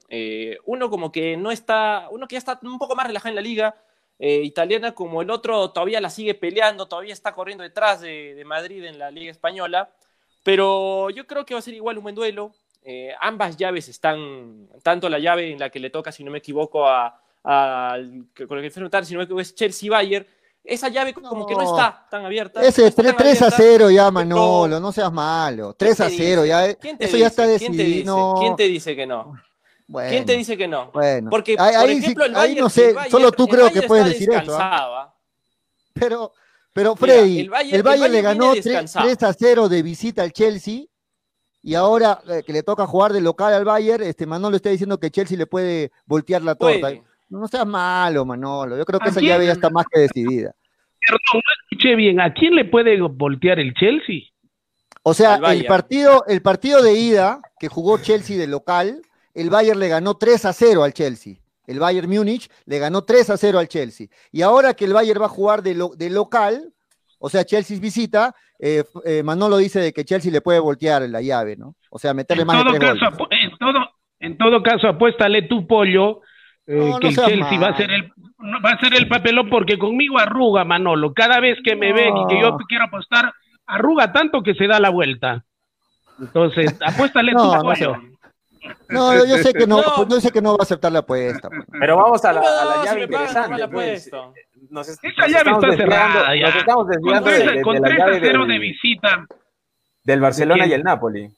[0.66, 3.42] Uno como que no está, uno que ya está un poco más relajado en la
[3.42, 3.76] liga
[4.18, 8.86] italiana, como el otro todavía la sigue peleando, todavía está corriendo detrás de, de Madrid
[8.86, 9.94] en la liga española.
[10.44, 12.54] Pero yo creo que va a ser igual un buen duelo.
[12.84, 16.40] Eh, ambas llaves están, tanto la llave en la que le toca, si no me
[16.40, 20.26] equivoco, a, al, con el que enfrentar, sino que es Chelsea-Bayern,
[20.64, 21.70] esa llave como que no No.
[21.76, 22.60] está tan abierta.
[22.64, 23.64] Ese no es está 3, tan 3 a abierta.
[23.64, 25.74] 0 ya, Manolo, no seas malo.
[25.76, 26.48] 3 a ¿Quién te 0 dice?
[26.50, 26.66] ya.
[26.70, 27.60] eh, ¿Quién te Eso ya está dice?
[27.60, 27.90] ¿Quién te dice?
[27.98, 28.16] decidido.
[28.34, 29.34] no, ¿Quién te dice que no?
[29.88, 30.92] bueno, ¿Quién te dice que no?
[30.92, 33.82] Bueno, Porque, ahí, por ejemplo, el ahí Bayern, no sé, Bayern- solo tú creo que
[33.84, 34.40] puedes decir eso.
[34.40, 35.16] descansado, ¿ah?
[35.94, 36.34] Pero,
[36.74, 39.10] pero Freddy, el el Bayern- Bayern, el le ganó viene 3, descansado.
[39.30, 40.84] a 0 de visita al Chelsea
[41.64, 45.00] y ahora eh, que le toca jugar de local al Bayern, este Manolo está diciendo
[45.00, 46.80] que Chelsea le puede voltear la torta.
[46.80, 47.04] Puede.
[47.30, 48.78] No, seas malo, Manolo.
[48.78, 49.32] Yo creo que ¿A esa quién?
[49.32, 50.54] llave ya está más que decidida.
[51.08, 52.20] Perdón, no escuché bien.
[52.20, 54.22] ¿A quién le puede voltear el Chelsea?
[55.04, 55.68] O sea, el Bayern.
[55.68, 59.02] partido, el partido de ida que jugó Chelsea de local,
[59.34, 61.36] el Bayern le ganó 3 a 0 al Chelsea.
[61.72, 64.08] El Bayern Múnich le ganó 3 a 0 al Chelsea.
[64.32, 66.74] Y ahora que el Bayern va a jugar de, lo- de local,
[67.20, 71.22] o sea, Chelsea visita, eh, eh, Manolo dice de que Chelsea le puede voltear la
[71.22, 71.76] llave, ¿no?
[71.90, 73.20] O sea, meterle En más de todo, tres caso, goles.
[73.20, 76.22] apu- en, todo, en todo caso, apuéstale tu pollo
[76.68, 78.12] eh, No, no que el Chelsea va a, ser el,
[78.64, 81.14] va a ser el papelón porque conmigo arruga, Manolo.
[81.14, 81.96] Cada vez que me No.
[81.96, 83.34] ven y que yo quiero apostar,
[83.66, 85.44] arruga tanto que se da la vuelta.
[86.20, 87.96] Entonces, apuéstale tu pollo.
[88.90, 90.08] No, yo, sé que no, No.
[90.08, 91.50] yo sé que no va a aceptar la apuesta.
[91.50, 91.64] pues.
[91.80, 93.50] Pero vamos a la, No, a la si llave interesante.
[93.52, 94.10] no la pues.
[94.70, 96.46] Nos es- Esa nos llave estamos está desviando- cerrada ya.
[96.48, 98.60] Nos estamos Con desviando 3, de, de con la 3 a llave 0 del, de
[98.60, 99.26] visita.
[100.04, 101.30] del Barcelona ¿De y el Napoli.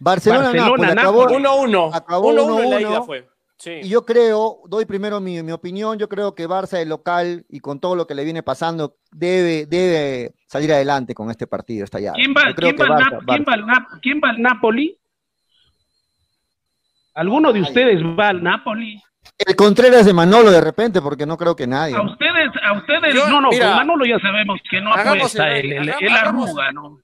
[0.00, 1.36] Barcelona, Barcelona, Nápoles.
[1.38, 1.90] 1-1.
[1.94, 2.80] Acabó 1-1 en la 1-1.
[2.80, 3.28] ida fue.
[3.56, 3.70] Sí.
[3.84, 7.60] Y yo creo, doy primero mi, mi opinión, yo creo que Barça de local y
[7.60, 12.00] con todo lo que le viene pasando debe, debe salir adelante con este partido, esta
[12.00, 12.16] llave.
[12.16, 13.48] ¿Quién va, Yo creo quién, que va al Barça- Nap- quién Barça.
[13.48, 14.98] va al Nap- quién va al Napoli?
[17.14, 19.00] ¿Alguno de ustedes va al Napoli?
[19.38, 21.94] El Contreras de Manolo de repente, porque no creo que nadie.
[21.94, 22.12] A ¿no?
[22.12, 25.72] ustedes, a ustedes, Yo- no, no, mira, con Manolo ya sabemos que no apuesta, el-
[25.72, 26.98] él, él, hagamos- él hagamos- arruga, ¿no?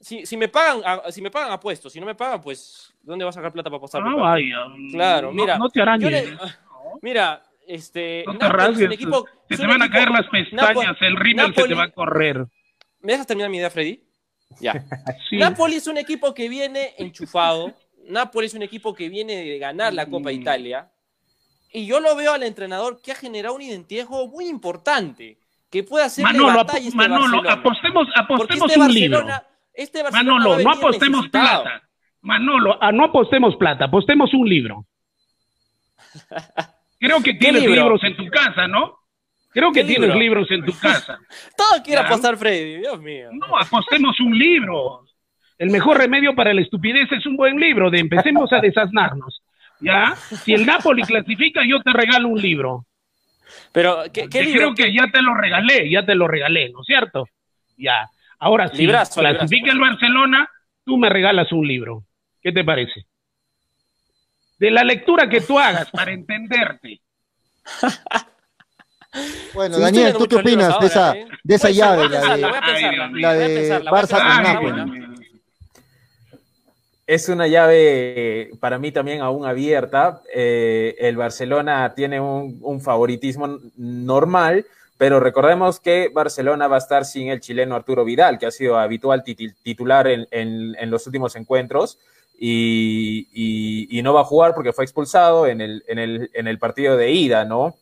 [0.00, 3.24] Si, si me pagan, a- si me pagan apuesto, si no me pagan, pues ¿dónde
[3.24, 4.02] vas a sacar plata para apostar?
[4.02, 4.20] No, Pepe?
[4.22, 4.56] vaya.
[4.92, 6.10] Claro, no- mira, No, te arañes.
[6.10, 6.38] le-
[7.02, 11.54] mira, este No te equipo- Se te van a caer las pestañas, Napoli- el rímel
[11.54, 12.46] se te va a correr.
[13.00, 14.02] ¿Me dejas terminar mi idea, Freddy?
[14.60, 14.72] Ya.
[15.28, 15.36] Sí.
[15.36, 17.74] Napoli es un equipo que viene enchufado.
[18.10, 20.34] Napoli es un equipo que viene de ganar la Copa Mm.
[20.34, 20.90] Italia.
[21.72, 25.38] Y yo lo veo al entrenador que ha generado una identidad de juego muy importante.
[25.70, 27.52] Que puede hacerle Manolo, batalla a apo- este Manolo, Barcelona.
[27.52, 29.18] apostemos, Porque apostemos este un libro.
[29.18, 31.82] Barcelona, este Barcelona Manolo, no apostemos plata.
[32.22, 34.84] Manolo, ah, no apostemos plata, apostemos un libro.
[36.98, 37.76] Creo que tienes libro?
[37.82, 38.96] libros en tu casa, ¿no?
[39.52, 40.18] Creo que ¿Qué tienes libro?
[40.20, 41.18] libros en tu casa.
[41.56, 43.30] Todo quiere apostar Freddy, Dios mío.
[43.32, 45.04] No, apostemos un libro.
[45.60, 49.42] El mejor remedio para la estupidez es un buen libro, de empecemos a desaznarnos.
[49.78, 50.16] ¿Ya?
[50.16, 52.86] Si el Napoli clasifica, yo te regalo un libro.
[53.70, 54.72] Pero, ¿qué, qué Que libro?
[54.72, 57.26] Creo que ya te lo regalé, ya te lo regalé, ¿no es cierto?
[57.76, 58.08] Ya.
[58.38, 59.72] Ahora, si Librazo, clasifica librazo.
[59.72, 60.50] el Barcelona,
[60.82, 62.04] tú me regalas un libro.
[62.40, 63.04] ¿Qué te parece?
[64.58, 67.02] De la lectura que tú hagas para entenderte.
[69.54, 71.26] Bueno, Sí, Daniel, ¿tú qué opinas de esa, ¿eh?
[71.42, 72.08] de esa a llave?
[72.08, 75.09] La de, la de pensarla, voy a Barça con buena.
[77.10, 80.22] Es una llave para mí también aún abierta.
[80.32, 84.64] Eh, el Barcelona tiene un, favoritismo normal,
[84.96, 88.78] pero recordemos que Barcelona va a estar sin el chileno Arturo Vidal, que ha sido
[88.78, 91.98] habitual titular en, los últimos encuentros.
[92.38, 97.74] Y, no va a jugar porque fue expulsado en el, partido de ida, ¿no?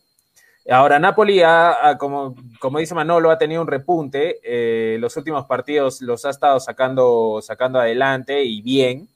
[0.67, 4.39] Ahora, Napoli, ha, como dice Manolo, ha tenido un repunte.
[4.41, 9.07] eh, los últimos partidos los ha estado sacando, sacando adelante y bien,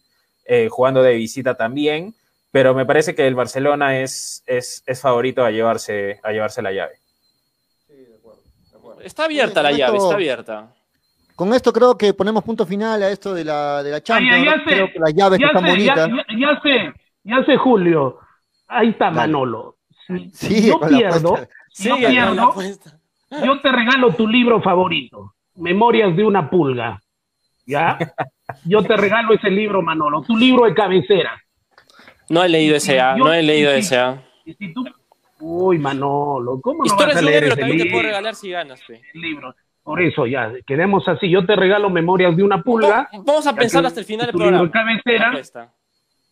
[0.45, 2.13] eh, jugando de visita también.
[2.51, 6.71] Pero me parece que el Barcelona es, es, es favorito a llevarse, a llevarse la
[6.71, 6.93] llave.
[9.03, 10.73] Está abierta la llave, esto- está abierta.
[11.36, 14.36] Con esto creo que ponemos punto final a esto de la, de la Champions.
[14.38, 16.10] Ay, ya sé, creo que las llaves ya están sé, bonitas.
[16.10, 18.19] Ya, ya- ya sé, ya sé, Julio.
[18.67, 19.15] Ahí está Dale.
[19.17, 19.77] Manolo.
[20.34, 21.38] Si yo pierdo,
[21.73, 22.53] yo la pierdo,
[23.43, 27.01] yo te regalo tu libro favorito, Memorias de una pulga.
[27.65, 27.97] ¿Ya?
[28.65, 31.39] Yo te regalo ese libro, Manolo, tu libro de cabecera.
[32.30, 34.21] No he leído ese A, no he leído ese A.
[34.45, 34.86] Y si tú...
[35.39, 38.08] Uy, Manolo, ¿cómo no vas a leer ese también te puedo libro?
[38.08, 39.02] regalar si ganas, pe.
[39.13, 39.54] libro?
[39.84, 41.30] Por eso ya, quedemos así.
[41.30, 43.10] Yo te regalo Memorias de una pulga.
[43.12, 45.02] Vamos a pensar hasta el final del tu libro de programa.
[45.04, 45.69] cabecera.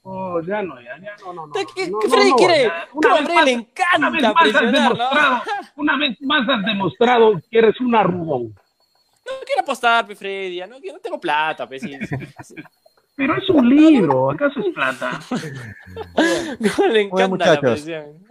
[0.04, 1.54] Oh, ya no, ya, ya no, no, no.
[1.54, 2.63] ¿Qué- no, Freddy no, quiere?
[2.63, 2.88] ya.
[3.00, 5.41] Creo que a vez más- le encanta una vez más has demostrado,
[5.76, 8.56] una vez más has demostrado que eres un arrugón.
[9.26, 10.60] No quiero apostar, pe, Freddy.
[10.62, 11.80] No, no tengo plata, pe.
[11.80, 11.92] sí.
[13.16, 15.20] Pero es un libro, ¿acaso es plata?
[16.60, 17.62] No le encanta la muchachos.
[17.62, 18.26] presión.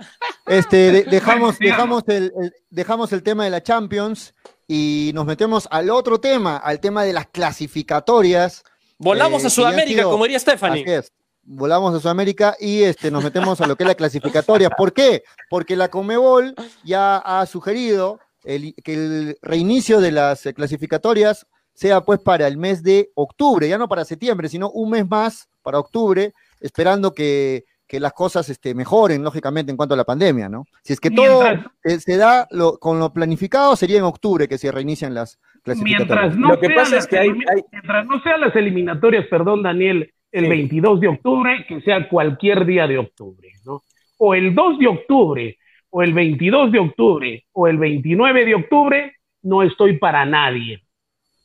[0.47, 4.35] Este, de- dejamos, dejamos, el, el- dejamos el tema de la Champions
[4.67, 8.63] y nos metemos al otro tema, al tema de las clasificatorias.
[8.99, 10.83] Volamos Eh, a han Sudamérica, sido- como diría Stephanie.
[10.83, 11.13] Así es.
[11.43, 14.71] volamos a Sudamérica y este, nos metemos a lo que es la clasificatoria.
[14.71, 15.23] ¿Por qué?
[15.49, 22.03] Porque la Comebol ya ha sugerido el, que el reinicio de las eh, clasificatorias sea
[22.03, 25.79] pues para el mes de octubre, ya no para septiembre, sino un mes más para
[25.79, 30.65] octubre, esperando que, que las cosas este, mejoren, lógicamente, en cuanto a la pandemia, ¿no?
[30.85, 31.43] Si es que todo
[31.83, 36.37] se da lo, con lo planificado, sería en octubre que se reinician las clasificatorias.
[36.37, 37.31] Mientras no, lo que pasa es que hay,
[37.73, 42.87] mientras no sean las eliminatorias, perdón, Daniel, el 22 de octubre, que sea cualquier día
[42.87, 43.83] de octubre, ¿no?
[44.19, 45.59] O el 2 de octubre,
[45.91, 50.83] o el 22 de octubre, o el 29 de octubre, no estoy para nadie,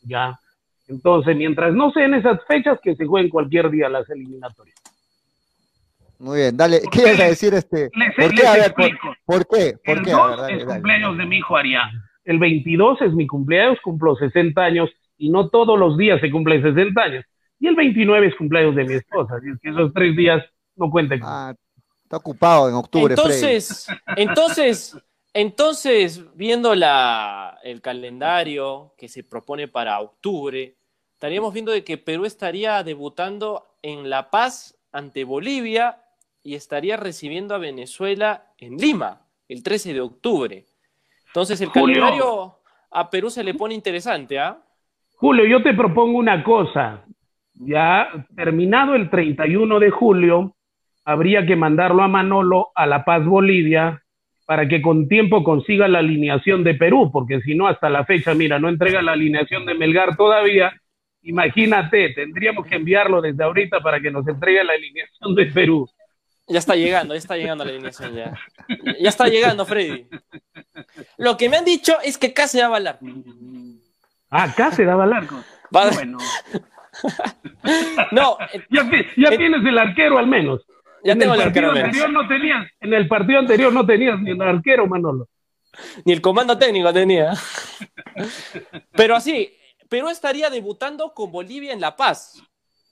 [0.04, 0.40] ¿ya?
[0.88, 4.76] Entonces, mientras no sean esas fechas, que se jueguen cualquier día las eliminatorias.
[6.20, 7.90] Muy bien, dale, ¿qué ibas a decir este?
[8.16, 8.48] ¿Por, qué?
[8.48, 8.74] A ver,
[9.26, 9.76] ¿por, qué?
[9.84, 11.90] el 2 es cumpleaños de mi hijo Arián.
[12.24, 16.62] El 22 es mi cumpleaños, cumplo 60 años y no todos los días se cumplen
[16.62, 17.26] 60 años.
[17.60, 20.44] Y el 29 es cumpleaños de mi esposa, así es que esos tres días
[20.76, 21.20] no cuenten.
[21.24, 21.54] Ah,
[22.06, 23.14] está ocupado en octubre.
[23.14, 24.98] Entonces, entonces,
[25.34, 30.76] entonces, viendo la, el calendario que se propone para octubre,
[31.14, 35.98] estaríamos viendo de que Perú estaría debutando en La Paz ante Bolivia
[36.44, 40.66] y estaría recibiendo a Venezuela en Lima el 13 de octubre.
[41.28, 42.60] Entonces el calendario
[42.92, 44.62] a Perú se le pone interesante, ¿ah?
[45.16, 47.04] Julio, yo te propongo una cosa
[47.56, 50.55] ya terminado el 31 de julio,
[51.06, 54.04] habría que mandarlo a Manolo a La Paz, Bolivia,
[54.46, 58.34] para que con tiempo consiga la alineación de Perú, porque si no, hasta la fecha,
[58.34, 60.74] mira, no entrega la alineación de Melgar todavía.
[61.22, 65.90] Imagínate, tendríamos que enviarlo desde ahorita para que nos entregue la alineación de Perú.
[66.48, 68.34] Ya está llegando, ya está llegando la alineación ya.
[69.00, 70.08] Ya está llegando, Freddy.
[71.18, 73.08] Lo que me han dicho es que acá se daba largo.
[74.30, 75.42] Ah, acá se daba largo.
[75.72, 76.20] Bueno.
[78.12, 78.38] no.
[78.70, 80.62] ya, eh, tienes el arquero al menos.
[81.06, 84.32] Ya en tengo el, arquero anterior no tenías, En el partido anterior no tenías ni
[84.32, 85.30] el arquero, Manolo.
[86.04, 87.32] Ni el comando técnico tenía.
[88.92, 89.56] Pero así,
[89.88, 92.42] Perú estaría debutando con Bolivia en La Paz.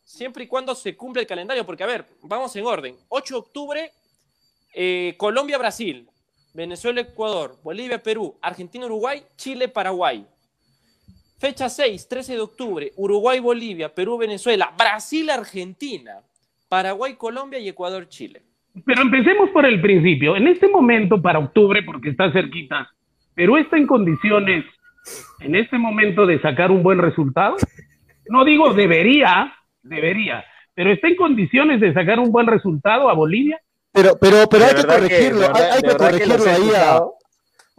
[0.05, 1.65] Siempre y cuando se cumple el calendario.
[1.65, 2.95] Porque, a ver, vamos en orden.
[3.09, 3.91] 8 de octubre,
[4.75, 6.07] eh, Colombia-Brasil.
[6.53, 7.57] Venezuela-Ecuador.
[7.63, 8.37] Bolivia-Perú.
[8.43, 9.23] Argentina-Uruguay.
[9.37, 10.27] Chile-Paraguay.
[11.39, 16.21] Fecha 6, 13 de octubre, Uruguay, Bolivia, Perú, Venezuela, Brasil, Argentina,
[16.73, 18.41] Paraguay, Colombia y Ecuador, Chile.
[18.83, 20.35] Pero empecemos por el principio.
[20.35, 22.89] En este momento, para octubre, porque está cerquita,
[23.35, 24.65] ¿Perú está en condiciones
[25.41, 27.57] en este momento de sacar un buen resultado?
[28.27, 33.61] No digo debería, debería, pero está en condiciones de sacar un buen resultado a Bolivia.
[33.91, 37.01] Pero, pero, pero hay que corregirlo, hay, que corregirlo ahí a,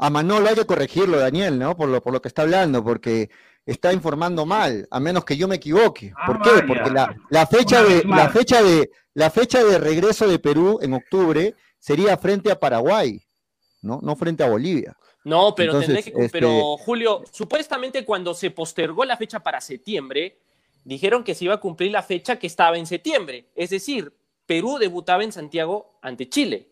[0.07, 1.77] a, Manolo, hay que corregirlo, Daniel, ¿no?
[1.77, 3.29] Por lo, por lo que está hablando, porque
[3.67, 6.13] está informando mal, a menos que yo me equivoque.
[6.17, 6.63] Ah, ¿Por qué?
[6.67, 11.55] Porque la, fecha de, la, fecha de, la fecha de regreso de Perú en octubre
[11.79, 13.21] sería frente a Paraguay,
[13.83, 14.01] ¿no?
[14.03, 14.97] No frente a Bolivia.
[15.25, 20.39] No, pero que, este pero Julio, supuestamente cuando se postergó la fecha para septiembre,
[20.85, 23.47] dijeron que se iba a cumplir la fecha que estaba en septiembre.
[23.55, 24.13] Es decir,
[24.45, 26.69] Perú debutaba en Santiago ante Chile,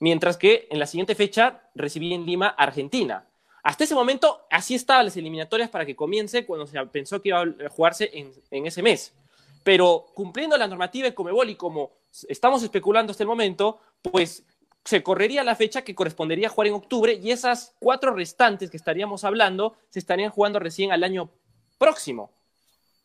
[0.00, 3.26] mientras que en la siguiente fecha recibía en Lima Argentina.
[3.64, 7.40] Hasta ese momento, así estaban las eliminatorias para que comience cuando se pensó que iba
[7.40, 9.14] a jugarse en, ese mes.
[9.62, 11.92] Pero cumpliendo la normativa de Comebol y como
[12.28, 14.44] estamos especulando hasta el momento, pues
[14.84, 19.24] se correría la fecha que correspondería jugar en octubre y esas cuatro restantes que estaríamos
[19.24, 21.30] hablando se estarían jugando recién al año
[21.78, 22.32] próximo.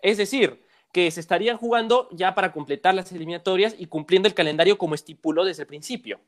[0.02, 4.78] Es decir, que se estarían jugando ya para completar las eliminatorias y cumpliendo el calendario
[4.78, 6.20] como estipuló desde el principio.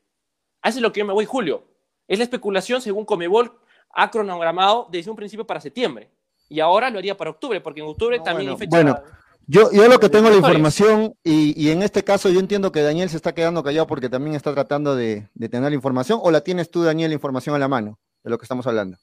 [0.62, 1.64] Así es lo que yo me voy, Julio.
[2.08, 3.60] Es la especulación según Comebol
[3.92, 6.10] ha cronogramado desde un principio para septiembre.
[6.48, 8.70] Y ahora lo haría para octubre, porque en octubre también hay fecha.
[8.70, 8.98] Bueno,
[9.46, 13.08] yo, yo lo que tengo la información, y, en este caso yo entiendo que Daniel
[13.08, 16.70] se está quedando callado porque también está tratando de, tener la información, o la tienes
[16.70, 18.98] tú, Daniel, la información a la mano de lo que estamos hablando.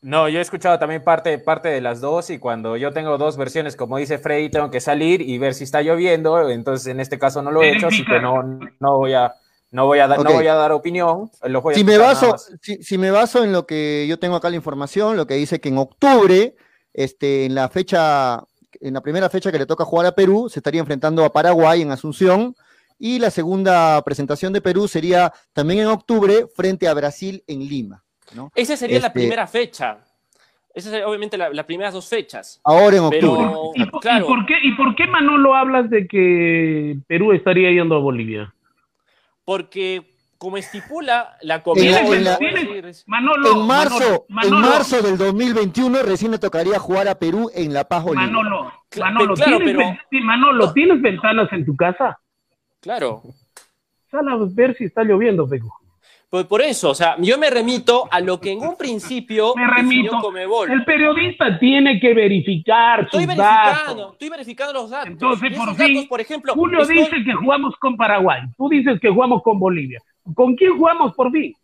[0.00, 3.36] No, yo he escuchado también parte, parte de las dos y cuando yo tengo dos
[3.36, 7.20] versiones, como dice Freddy, tengo que salir y ver si está lloviendo, entonces en este
[7.20, 8.42] caso no lo he hecho, así que no,
[8.80, 9.32] no voy a,
[9.72, 11.30] no voy a, no voy a dar opinión.
[11.74, 15.26] si, me baso, si, me baso en lo que yo tengo acá la información, lo
[15.26, 16.54] que dice que en octubre,
[16.92, 18.44] este, en la fecha,
[18.80, 21.80] en la primera fecha que le toca jugar a Perú, se estaría enfrentando a Paraguay
[21.80, 22.54] en Asunción.
[22.98, 28.04] Y la segunda presentación de Perú sería también en octubre frente a Brasil en Lima.
[28.36, 28.52] ¿no?
[28.54, 29.98] Esa sería la este primera fecha.
[30.74, 32.60] Esas son obviamente las primeras dos fechas.
[32.62, 33.50] Ahora en octubre.
[33.74, 38.54] ¿Y, por qué, ¿Y por qué Manolo hablas de que Perú estaría yendo a Bolivia?
[39.44, 41.94] Porque como estipula la comisión...
[43.06, 47.84] Manolo, en marzo, en marzo del 2021 recién le tocaría jugar a Perú en La
[47.84, 52.18] Paz Manolo, Manolo, ¿tienes, Manolo, ¿tienes ventanas en tu casa?
[52.80, 53.22] Claro.
[54.10, 55.81] Sal a ver si está lloviendo, Peco.
[56.32, 59.66] Pues por eso, o sea, yo me remito a lo que en un principio me
[59.66, 60.18] remito.
[60.18, 60.72] Comebol.
[60.72, 64.12] El periodista tiene que verificar estoy sus verificando, datos.
[64.14, 65.08] Estoy verificando los datos.
[65.08, 67.00] Entonces, por datos, fin, por ejemplo, Julio estoy...
[67.00, 68.40] dice que jugamos con Paraguay.
[68.56, 70.00] Tú dices que jugamos con Bolivia.
[70.34, 71.54] ¿Con quién jugamos por fin?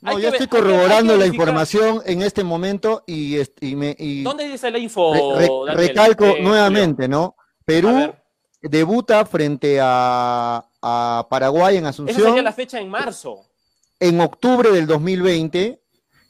[0.00, 3.94] No, yo estoy corroborando la información en este momento y, y me.
[3.96, 5.36] Y ¿Dónde dice la info?
[5.36, 7.06] Re, re, recalco eh, nuevamente.
[7.06, 7.36] ¿no?
[7.64, 8.12] Perú
[8.62, 12.18] debuta frente a, a, Paraguay en Asunción.
[12.18, 13.46] Esa sería la fecha en marzo.
[14.00, 15.80] En octubre del 2020.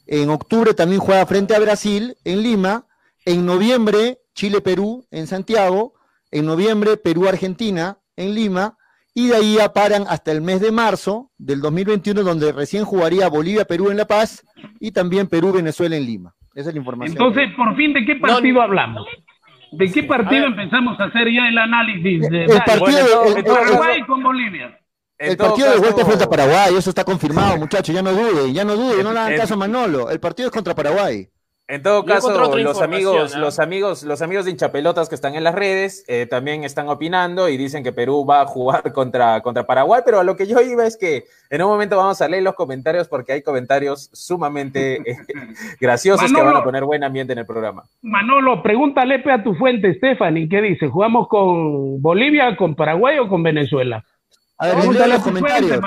[0.06, 2.86] En octubre también juega frente a Brasil en Lima.
[3.24, 5.94] En noviembre, Chile-Perú en Santiago.
[6.30, 8.76] En noviembre, Perú-Argentina en Lima.
[9.14, 13.28] Y de ahí ya paran hasta el mes de marzo del 2021, donde recién jugaría
[13.28, 14.44] Bolivia-Perú en La Paz
[14.78, 16.34] y también Perú-Venezuela en Lima.
[16.54, 17.16] Esa es la información.
[17.16, 19.06] Entonces, por fin, ¿de qué partido no, hablamos?
[19.72, 22.28] ¿De qué partido empezamos a hacer ya el análisis?
[22.28, 24.78] De, el partido bueno, el, Paraguay con Bolivia.
[25.18, 25.80] El partido caso...
[25.80, 29.02] de vuelta frente a Paraguay, eso está confirmado, muchachos, ya no duden, ya no duden,
[29.02, 30.10] no le hagan caso a Manolo.
[30.10, 31.28] El partido es contra Paraguay.
[31.68, 33.40] En todo caso, los amigos, ¿no?
[33.40, 37.48] los amigos, los amigos de hinchapelotas que están en las redes eh, también están opinando
[37.48, 40.60] y dicen que Perú va a jugar contra, contra Paraguay, pero a lo que yo
[40.60, 45.10] iba es que en un momento vamos a leer los comentarios porque hay comentarios sumamente
[45.10, 45.16] eh,
[45.80, 47.82] graciosos Manolo, que van a poner buen ambiente en el programa.
[48.00, 50.86] Manolo, pregúntale a tu fuente, Stephanie, ¿qué dice?
[50.86, 54.04] ¿Jugamos con Bolivia, con Paraguay o con Venezuela?
[54.58, 55.80] A ver, los comentarios.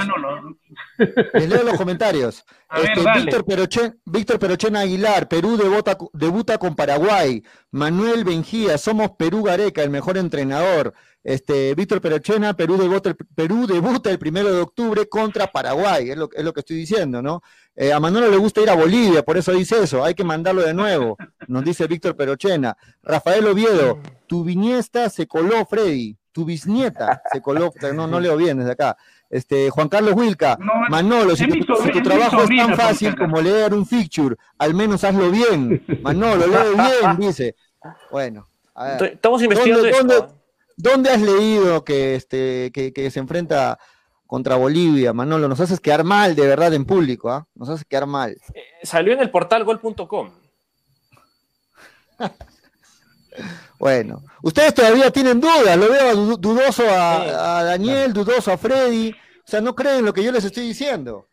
[1.33, 2.45] Les leo los comentarios.
[2.75, 7.43] Este, Víctor, Perochen, Víctor Perochen Aguilar, Perú debuta, debuta con Paraguay.
[7.71, 10.93] Manuel Benjía, somos Perú Gareca, el mejor entrenador.
[11.23, 16.29] Este, Víctor Perochena, Perú debuta, Perú debuta el primero de octubre contra Paraguay, es lo,
[16.33, 17.41] es lo que estoy diciendo, ¿no?
[17.75, 20.61] Eh, a Manolo le gusta ir a Bolivia, por eso dice eso, hay que mandarlo
[20.61, 22.77] de nuevo, nos dice Víctor Perochena.
[23.03, 28.57] Rafael Oviedo, tu viñesta se coló, Freddy tu bisnieta se coló, no, no leo bien
[28.59, 28.97] desde acá.
[29.29, 33.39] Este, Juan Carlos Wilca, no, Manolo, si tu, si tu trabajo es tan fácil como
[33.39, 35.85] leer un fixture, al menos hazlo bien.
[36.01, 37.55] Manolo, lee bien, dice.
[38.11, 39.13] Bueno, a ver.
[39.13, 40.07] Estamos investigando ¿Dónde, esto.
[40.07, 40.33] ¿dónde,
[40.77, 43.77] ¿dónde, has leído que, este, que, que, se enfrenta
[44.25, 45.47] contra Bolivia, Manolo?
[45.47, 47.45] Nos haces quedar mal, de verdad, en público, ¿ah?
[47.45, 47.51] ¿eh?
[47.53, 48.31] Nos haces quedar mal.
[48.55, 50.31] Eh, salió en el portal gol.com.
[53.77, 59.49] Bueno, ustedes todavía tienen dudas, lo veo dudoso a, a Daniel, dudoso a Freddy, o
[59.49, 61.27] sea, no creen lo que yo les estoy diciendo.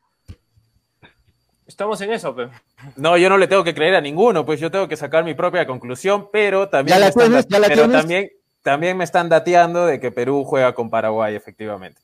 [1.67, 2.51] Estamos en eso, pero...
[2.95, 5.35] No, yo no le tengo que creer a ninguno, pues yo tengo que sacar mi
[5.35, 7.49] propia conclusión, pero también, ¿Ya la me, están, tienes?
[7.49, 8.01] ¿Ya la pero tienes?
[8.01, 8.31] también,
[8.63, 12.01] también me están dateando de que Perú juega con Paraguay, efectivamente.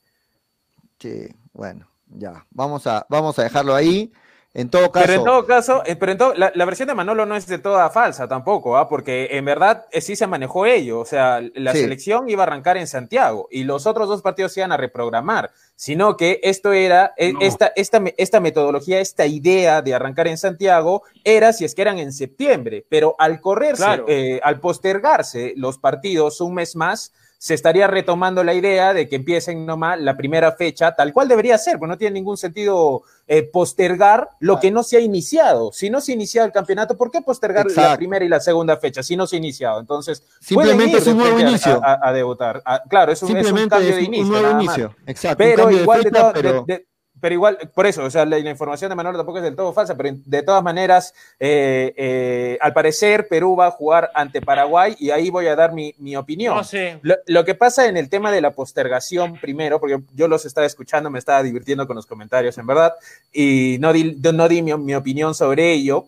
[0.99, 4.13] Sí, bueno, ya, vamos a, vamos a dejarlo ahí.
[4.55, 5.07] En todo caso.
[5.07, 7.47] Pero en todo caso, eh, pero en todo, la, la, versión de Manolo no es
[7.47, 8.87] de toda falsa tampoco, ¿ah?
[8.87, 11.01] porque en verdad eh, sí se manejó ello.
[11.01, 11.79] O sea, la Sí.
[11.81, 15.53] selección iba a arrancar en Santiago y los otros dos partidos se iban a reprogramar,
[15.75, 17.41] sino que esto era, eh, No.
[17.41, 21.81] esta, esta, me- esta metodología, esta idea de arrancar en Santiago era si es que
[21.81, 24.05] eran en septiembre, pero al correrse, Claro.
[24.07, 29.17] eh, al postergarse los partidos un mes más, se estaría retomando la idea de que
[29.17, 33.43] empiecen nomás la primera fecha, tal cual debería ser, porque no tiene ningún sentido eh,
[33.43, 35.73] postergar lo que no se ha iniciado.
[35.73, 38.77] Si no se ha iniciado el campeonato, ¿por qué postergar la primera y la segunda
[38.77, 39.81] fecha si no se ha iniciado?
[39.81, 41.81] Entonces, Simplemente es un nuevo inicio.
[41.83, 42.63] A, a- a debutar.
[42.65, 44.25] Ah, claro, es un, es un Simplemente cambio es de un, inicio.
[44.25, 44.95] un nuevo inicio.
[45.05, 45.39] Exacto.
[45.39, 46.87] Pero igual, de fecha, todo- pero- de- de-
[47.23, 49.73] pero igual, por eso, o sea, la, la información de Manuel tampoco es del todo
[49.73, 54.97] falsa, pero de todas maneras, eh, eh, al parecer, Perú va a jugar ante Paraguay
[54.99, 56.57] y ahí voy a dar mi, mi opinión.
[56.57, 56.99] No sé.
[57.03, 60.67] Lo, lo que pasa en el tema de la postergación, primero, porque yo los estaba
[60.67, 62.93] escuchando, me estaba divirtiendo con los comentarios, en verdad,
[63.33, 66.07] y no di, no di mi, mi opinión sobre ello.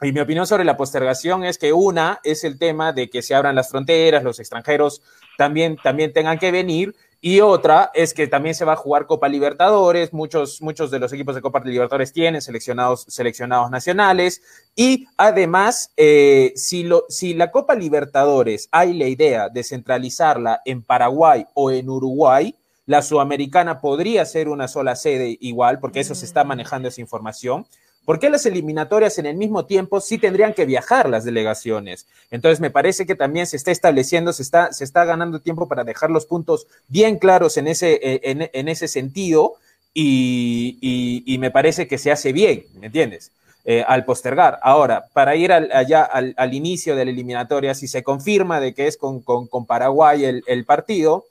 [0.00, 3.34] Y mi opinión sobre la postergación es que una es el tema de que se
[3.34, 5.02] abran las fronteras, los extranjeros
[5.36, 9.28] también, también tengan que venir, y otra es que también se va a jugar Copa
[9.28, 14.42] Libertadores, muchos, muchos de los equipos de Copa Libertadores tienen seleccionados, seleccionados nacionales,
[14.74, 20.82] y además, eh, si, lo, si la Copa Libertadores hay la idea de centralizarla en
[20.82, 22.54] Paraguay o en Uruguay,
[22.86, 27.66] la sudamericana podría ser una sola sede igual, porque eso se está manejando esa información.
[28.06, 32.06] ¿Por qué las eliminatorias en el mismo tiempo sí tendrían que viajar las delegaciones?
[32.30, 36.24] Entonces me parece que también se está estableciendo, se está, ganando tiempo para dejar los
[36.24, 39.54] puntos bien claros en ese, eh, sentido
[39.92, 43.32] y, me parece que se hace bien, ¿me entiendes?
[43.64, 44.60] Eh, al postergar.
[44.62, 48.86] Ahora, para ir al- allá al, inicio de la eliminatoria, si se confirma de que
[48.86, 49.24] es con,
[49.66, 51.24] Paraguay el, el partido,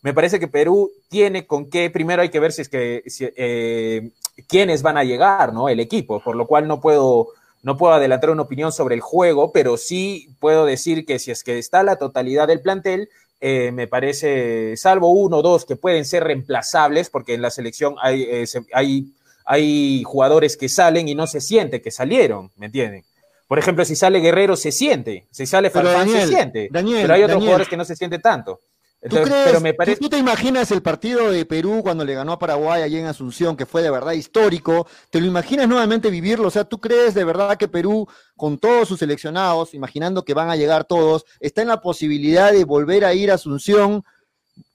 [0.00, 3.28] me parece que Perú tiene con qué, primero hay que ver si es que, si,
[3.36, 4.10] eh,
[4.48, 5.68] quiénes van a llegar, ¿no?
[5.68, 7.28] El equipo, por lo cual no puedo,
[7.62, 11.44] no puedo adelantar una opinión sobre el juego, pero sí puedo decir que si es
[11.44, 13.08] que está la totalidad del plantel,
[13.40, 17.96] eh, me parece, salvo uno o dos que pueden ser reemplazables, porque en la selección
[18.00, 19.12] hay, eh, hay,
[19.44, 23.04] hay jugadores que salen y no se siente que salieron, ¿me entienden?
[23.48, 27.40] Por ejemplo, si sale Guerrero se siente, si sale Farfán se siente, pero hay otros
[27.40, 28.60] jugadores que no se siente tanto.
[29.08, 30.00] ¿Tú, pero me parece...
[30.00, 33.56] ¿Tú te imaginas el partido de Perú cuando le ganó a Paraguay allí en Asunción,
[33.56, 34.86] que fue de verdad histórico?
[35.10, 36.46] ¿Te lo imaginas nuevamente vivirlo?
[36.48, 40.50] O sea, ¿tú crees de verdad que Perú, con todos sus seleccionados, imaginando que van
[40.50, 44.04] a llegar todos, está en la posibilidad de volver a ir a Asunción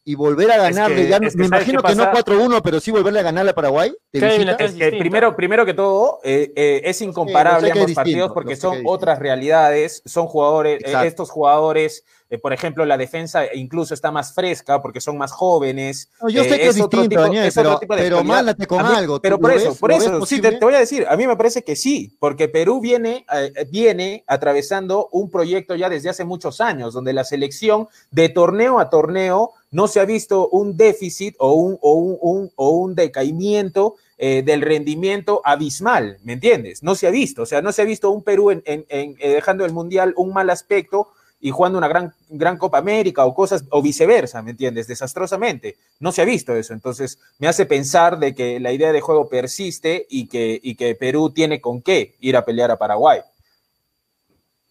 [0.08, 1.10] y volver a ganarle.
[1.36, 3.94] me imagino que no 4-1, pero sí volverle a ganarle a Paraguay.
[4.10, 10.28] primero, primero que todo, eh, eh, es incomparable ambos partidos porque son otras realidades, son
[10.28, 15.18] jugadores, eh, estos jugadores eh, por ejemplo, la defensa incluso está más fresca porque son
[15.18, 16.10] más jóvenes.
[16.28, 19.22] yo sé eh, que es, distinto, Daniel, pero, pero mándate con algo.
[19.22, 21.78] Pero por eso, por eso, sí, te, voy a decir, a mí me parece que
[21.78, 27.14] sí, porque Perú viene, eh, viene atravesando un proyecto ya desde hace muchos años, donde
[27.14, 31.94] la selección de torneo a torneo no se ha visto un déficit o un, o
[31.94, 36.82] un, o un decaimiento del rendimiento abismal, ¿me entiendes?
[36.82, 39.64] No se ha visto, o sea, no se ha visto un Perú en, en, dejando
[39.64, 41.10] el Mundial un mal aspecto
[41.40, 44.88] y jugando una gran, gran Copa América o cosas, o viceversa, ¿me entiendes?
[44.88, 45.78] Desastrosamente.
[46.00, 46.74] No se ha visto eso.
[46.74, 50.96] Entonces, me hace pensar de que la idea de juego persiste y que, y que
[50.96, 53.22] Perú tiene con qué ir a pelear a Paraguay.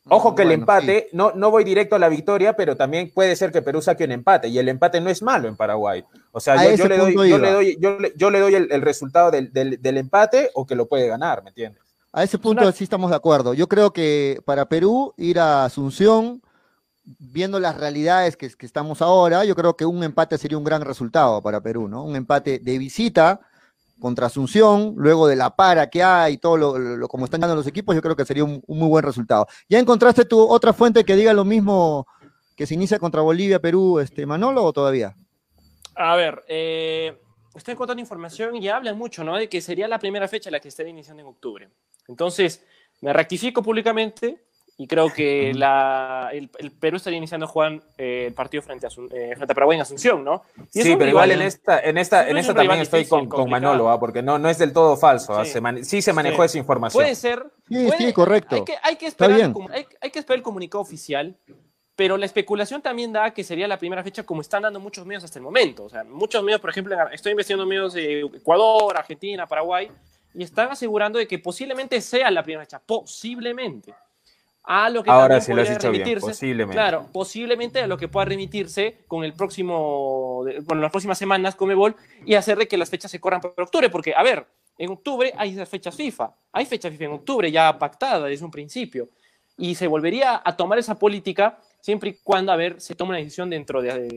[0.08, 3.50] Ojo que el empate, no, no voy directo a la victoria, pero también puede ser
[3.50, 6.04] que Perú saque un empate, y el empate no es malo en Paraguay.
[6.30, 7.76] O sea, yo, le doy, yo, le doy,
[8.16, 11.82] yo, le, doy, el, resultado del, del, empate o que lo puede ganar, ¿me entiendes?
[12.12, 13.52] A ese punto sí estamos de acuerdo.
[13.52, 16.40] Yo creo que para Perú ir a Asunción,
[17.06, 21.40] viendo las realidades que, estamos ahora, yo creo que un empate sería un gran resultado
[21.40, 22.02] para Perú, ¿no?
[22.04, 23.40] Un empate de visita
[24.00, 27.94] contra Asunción, luego de la para que hay todo lo, como están ganando los equipos,
[27.94, 29.46] yo creo que sería un, muy buen resultado.
[29.68, 32.06] ¿Ya encontraste tu otra fuente que diga lo mismo
[32.56, 35.16] que se inicia contra Bolivia, Perú, este Manolo, o todavía?
[35.94, 37.18] A ver, eh,
[37.54, 39.36] estoy encontrando información y hablan mucho, ¿no?
[39.36, 41.70] De que sería la primera fecha la que esté iniciando en octubre.
[42.08, 42.62] Entonces,
[43.00, 44.45] me rectifico públicamente,
[44.78, 49.34] y creo que la, el, Perú estaría iniciando Juan eh, el partido frente a, eh,
[49.34, 50.42] frente a Paraguay en Asunción, ¿no?
[50.70, 53.98] sí, pero igual en esta, en esta, en esta también estoy con, con, Manolo, ¿ah?
[53.98, 55.34] porque no, no es del todo falso.
[55.34, 55.44] ¿ah?
[55.82, 56.02] Sí.
[56.02, 57.02] Se manejó esa información.
[57.02, 57.46] Puede ser.
[57.68, 58.56] Sí, sí, correcto.
[58.56, 61.34] Hay que, hay que esperar, el, hay, hay que esperar el comunicado oficial,
[61.94, 65.24] pero la especulación también da que sería la primera fecha como están dando muchos medios
[65.24, 65.84] hasta el momento.
[65.84, 69.90] O sea, muchos medios, por ejemplo, estoy investigando medios de Ecuador, Argentina, Paraguay,
[70.34, 73.94] y están asegurando de que posiblemente sea la primera fecha, posiblemente
[74.68, 76.74] a lo que Ahora sí lo has dicho bien, posiblemente.
[76.74, 81.94] Claro, posiblemente a lo que pueda remitirse con el próximo, bueno, las próximas semanas Comebol
[82.24, 84.44] y hacer de que las fechas se corran por octubre, porque, a ver,
[84.76, 89.08] en octubre hay fechas FIFA, hay fechas FIFA en octubre ya pactada desde un principio,
[89.56, 93.18] y se volvería a tomar esa política siempre y cuando, a ver, se tome una
[93.18, 94.08] decisión dentro de,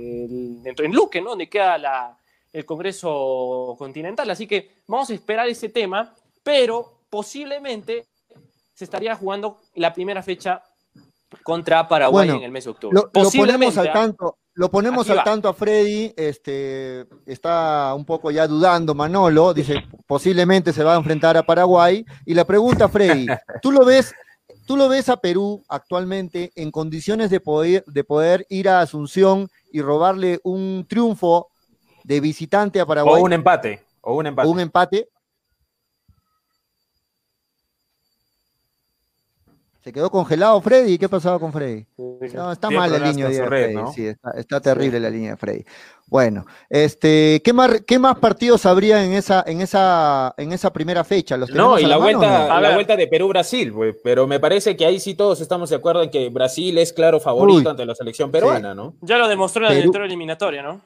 [0.64, 1.30] dentro en Luque, ¿no?
[1.30, 2.18] Donde queda la,
[2.52, 8.08] el Congreso Continental, así que vamos a esperar ese tema, pero posiblemente
[8.80, 10.64] se estaría jugando la primera fecha
[11.44, 12.96] contra Paraguay en el mes de octubre.
[12.96, 13.92] Lo, ponemos al ¿ah?
[13.92, 19.84] tanto, lo ponemos al tanto a Freddy, este, está un poco ya dudando Manolo, dice
[20.08, 22.06] posiblemente se va a enfrentar a Paraguay.
[22.26, 23.28] Y la pregunta, Freddy,
[23.62, 24.14] ¿tú lo ves,
[24.66, 29.50] tú lo ves a Perú actualmente en condiciones de poder, de poder ir a Asunción
[29.74, 31.50] y robarle un triunfo
[32.06, 33.22] de visitante a Paraguay?
[33.22, 34.48] O un empate, o un empate.
[34.48, 35.10] O un empate.
[39.82, 40.98] Se quedó congelado Freddy.
[40.98, 41.86] ¿Qué pasaba con Freddy?
[42.22, 43.78] está mal la línea de Freddy.
[43.96, 45.64] Sí, está, terrible la línea de Freddy.
[46.08, 51.04] Bueno, este, ¿qué más, qué más partidos habría en esa, en esa, en esa primera
[51.04, 51.38] fecha?
[51.38, 53.74] no, y la, vuelta, la vuelta de Perú-Brasil,
[54.04, 57.20] pero me parece que ahí sí todos estamos de acuerdo en que Brasil es claro
[57.20, 58.96] favorito ante la selección peruana, ¿no?
[59.02, 60.82] Ya lo demostró en la Perú, eliminatoria, ¿no?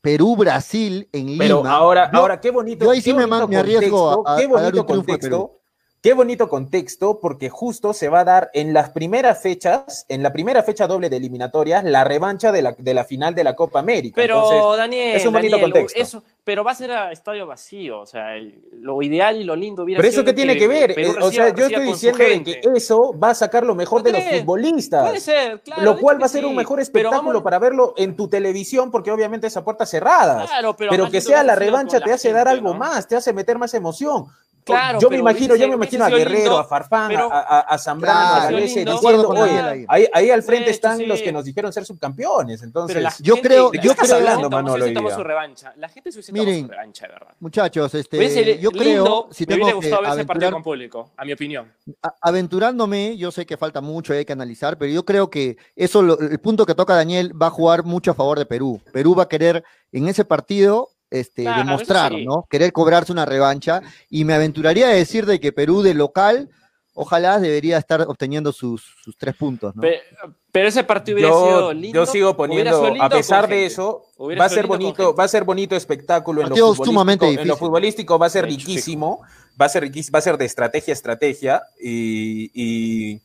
[0.00, 1.44] Perú-Brasil en Lima.
[1.44, 2.84] Pero ahora, ahora qué bonito.
[2.84, 3.22] Yo ahí sí me,
[3.56, 5.63] arriesgo a, qué bonito contexto
[6.04, 10.34] Qué bonito contexto, porque justo se va a dar en las primeras fechas, en la
[10.34, 13.78] primera fecha doble de eliminatorias, la revancha de la, de la final de la Copa
[13.78, 14.16] América.
[14.16, 15.98] Pero, Daniel, es un bonito contexto.
[15.98, 18.32] Eso, pero va a ser a estadio vacío, o sea,
[18.72, 21.54] lo ideal y lo lindo hubiera Pero eso qué tiene que, ver, eh, o sea,
[21.54, 25.08] yo estoy diciendo que eso va a sacar lo mejor de los futbolistas.
[25.08, 25.84] Puede ser, claro.
[25.84, 29.46] Lo cual va a ser un mejor espectáculo para verlo en tu televisión, porque obviamente
[29.46, 30.44] esa puerta cerrada.
[30.44, 33.56] Claro, pero, pero que sea la revancha te hace dar algo más, te hace meter
[33.56, 34.26] más emoción
[34.64, 38.18] Claro, yo me imagino, yo me imagino a Guerrero, lindo, a Farfán, pero- a, Zambrano,
[38.18, 41.06] Claro, a Galese, diciendo, oye, ahí, ahí al frente hecho, están sí.
[41.06, 42.62] los que nos dijeron ser subcampeones.
[42.62, 45.72] Entonces, Pero la Yo gente- creo- la yo gente creo- hablando, Manolo, su revancha.
[45.76, 47.34] La gente se hubiese Miren, su revancha, de verdad.
[47.40, 50.62] Muchachos, este, yo lindo, creo, si me tengo hubiera que gustado ver ese partido con
[50.62, 51.72] público, a mi opinión.
[52.02, 56.00] a- aventurándome, yo sé que falta mucho, hay que analizar, pero yo creo que eso,
[56.02, 58.80] lo- el punto que toca Daniel va a jugar mucho a favor de Perú.
[58.92, 59.62] Perú va a querer
[59.92, 60.88] en ese partido
[61.20, 62.24] este, Claro, demostrar, sí.
[62.24, 62.46] ¿no?
[62.50, 63.80] Querer cobrarse una revancha.
[64.10, 66.50] Y me aventuraría a decir de que Perú de local,
[66.94, 69.82] ojalá debería estar obteniendo sus, sus tres puntos, ¿no?
[69.82, 70.00] Pe-
[70.52, 71.94] Pero, ese partido hubiera sido yo, lindo.
[72.00, 75.28] yo sigo poniendo, sido a pesar de eso, va a sido ser bonito, va a
[75.28, 79.22] ser bonito espectáculo en lo, sumamente en lo futbolístico va a ser De riquísimo,
[79.60, 83.20] va a ser va a ser de estrategia a estrategia y, y-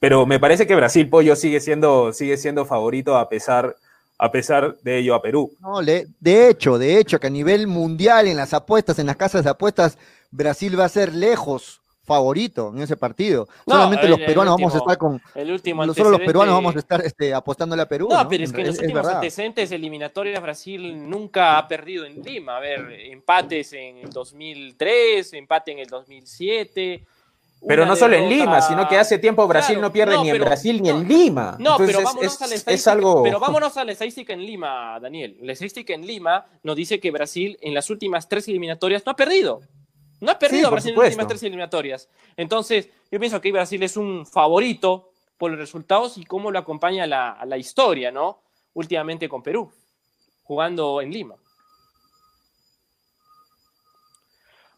[0.00, 3.76] pero me parece que Brasil Pollo sigue siendo sigue siendo favorito a pesar
[4.18, 5.50] a pesar de ello a Perú.
[5.60, 9.16] No, le- de hecho, de hecho, que a nivel mundial, en las apuestas, en las
[9.16, 9.98] casas de apuestas,
[10.30, 13.48] Brasil va a ser lejos favorito en ese partido.
[13.66, 15.22] No, Solamente el- los peruanos vamos a último- estar con.
[15.34, 18.08] El último Solo los peruanos vamos a estar este, apostándole a Perú.
[18.10, 18.28] No, ¿no?
[18.28, 22.58] pero es que en los últimos antecedentes eliminatorias Brasil nunca ha perdido en Lima.
[22.58, 27.04] A ver, empates en el 2003, empate en el 2007.
[27.66, 30.30] Pero no solo en Lima, sino que hace tiempo Brasil Claro, no pierde no, ni
[30.30, 31.56] en Brasil ni no, en Lima.
[31.58, 32.92] No, Entonces, pero vámonos es, a la es estadística.
[32.92, 35.38] algo Pero vámonos a la estadística en Lima, Daniel.
[35.40, 39.16] La estadística en Lima nos dice que Brasil en las últimas tres eliminatorias no ha
[39.16, 39.60] perdido.
[40.20, 42.08] No ha perdido Sí, Brasil en las últimas tres eliminatorias.
[42.36, 47.06] Entonces, yo pienso que Brasil es un favorito por los resultados y cómo lo acompaña
[47.06, 48.42] la, la historia, ¿no?
[48.74, 49.72] Últimamente con Perú,
[50.42, 51.36] jugando en Lima.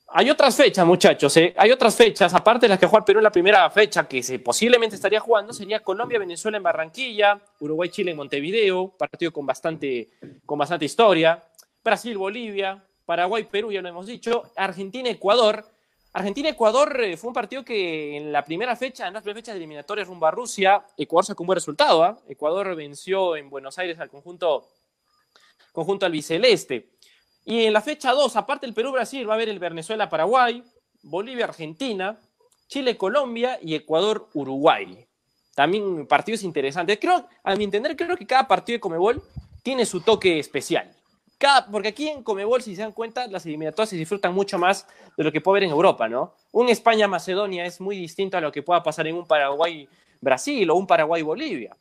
[0.09, 1.53] Hay otras fechas, muchachos, ¿eh?
[1.57, 4.39] hay otras fechas, aparte de las que juega Perú en la primera fecha, que se
[4.39, 10.11] posiblemente estaría jugando, sería Colombia-Venezuela en Barranquilla, Uruguay-Chile en Montevideo, partido con bastante,
[10.47, 11.43] con bastante historia,
[11.83, 15.65] Brasil-Bolivia, Paraguay-Perú, ya lo hemos dicho, Argentina-Ecuador.
[16.13, 19.59] Argentina-Ecuador eh, fue un partido que en la primera fecha, en las primeras fechas de
[19.59, 22.05] eliminatorias rumbo a Rusia, Ecuador sacó un buen resultado.
[22.05, 22.19] ¿ah?
[22.29, 24.69] Ecuador venció en Buenos Aires al conjunto,
[25.73, 26.96] conjunto albiceleste.
[27.49, 30.65] Y en la fecha 2, aparte del Perú-Brasil, va a haber el Venezuela-Paraguay,
[31.05, 32.19] Bolivia-Argentina,
[32.67, 35.07] Chile-Colombia y Ecuador-Uruguay.
[35.55, 36.99] También partidos interesantes.
[37.01, 39.23] Creo, a mi entender, creo que cada partido de Comebol
[39.63, 40.93] tiene su toque especial.
[41.71, 45.23] Porque aquí en Comebol, si se dan cuenta, las eliminatorias se disfrutan mucho más de
[45.23, 46.35] lo que puede haber en Europa, ¿no?
[46.51, 50.87] Un España-Macedonia es muy distinto a lo que pueda pasar en un Paraguay-Brasil o un
[50.89, 51.77] Paraguay-Bolivia.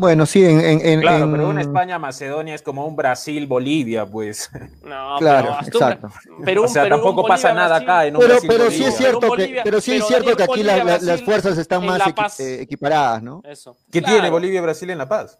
[0.00, 0.60] Bueno, sí, en.
[0.60, 4.50] en- en- Claro, en- pero una España-Macedonia es como un Brasil-Bolivia, pues.
[4.82, 6.08] No, Claro, pero exacto.
[6.42, 8.84] pero O sea, pero tampoco pasa Bolivia, nada acá en un Pero, Brasil, pero sí
[8.84, 11.22] es cierto Pero que, Bolivia- pero sí es cierto que aquí la- Bolivia, la- las
[11.22, 12.40] fuerzas están más La equi- Paz.
[12.40, 13.42] eh, equiparadas, ¿no?
[13.44, 13.76] Eso.
[13.92, 14.14] ¿Qué Claro.
[14.16, 15.38] tiene Bolivia y Brasil en La Paz?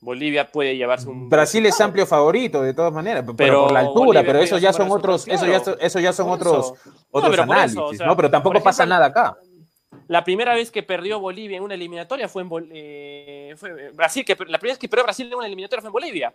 [0.00, 1.28] Bolivia puede llevarse un.
[1.30, 4.58] Brasil es amplio favorito de todas maneras, pero, Pero por la altura, Bolivia pero eso
[4.58, 6.72] ya son otros, eso ya, eso ya son otros.
[6.84, 8.16] No, otros eso, análisis, o sea, ¿no?
[8.16, 9.36] Pero tampoco pasa nada acá.
[10.08, 14.24] La primera vez que perdió Bolivia en una eliminatoria fue en Bol- eh, fue Brasil,
[14.24, 16.34] que la primera vez que perdió Brasil en una eliminatoria fue en Bolivia.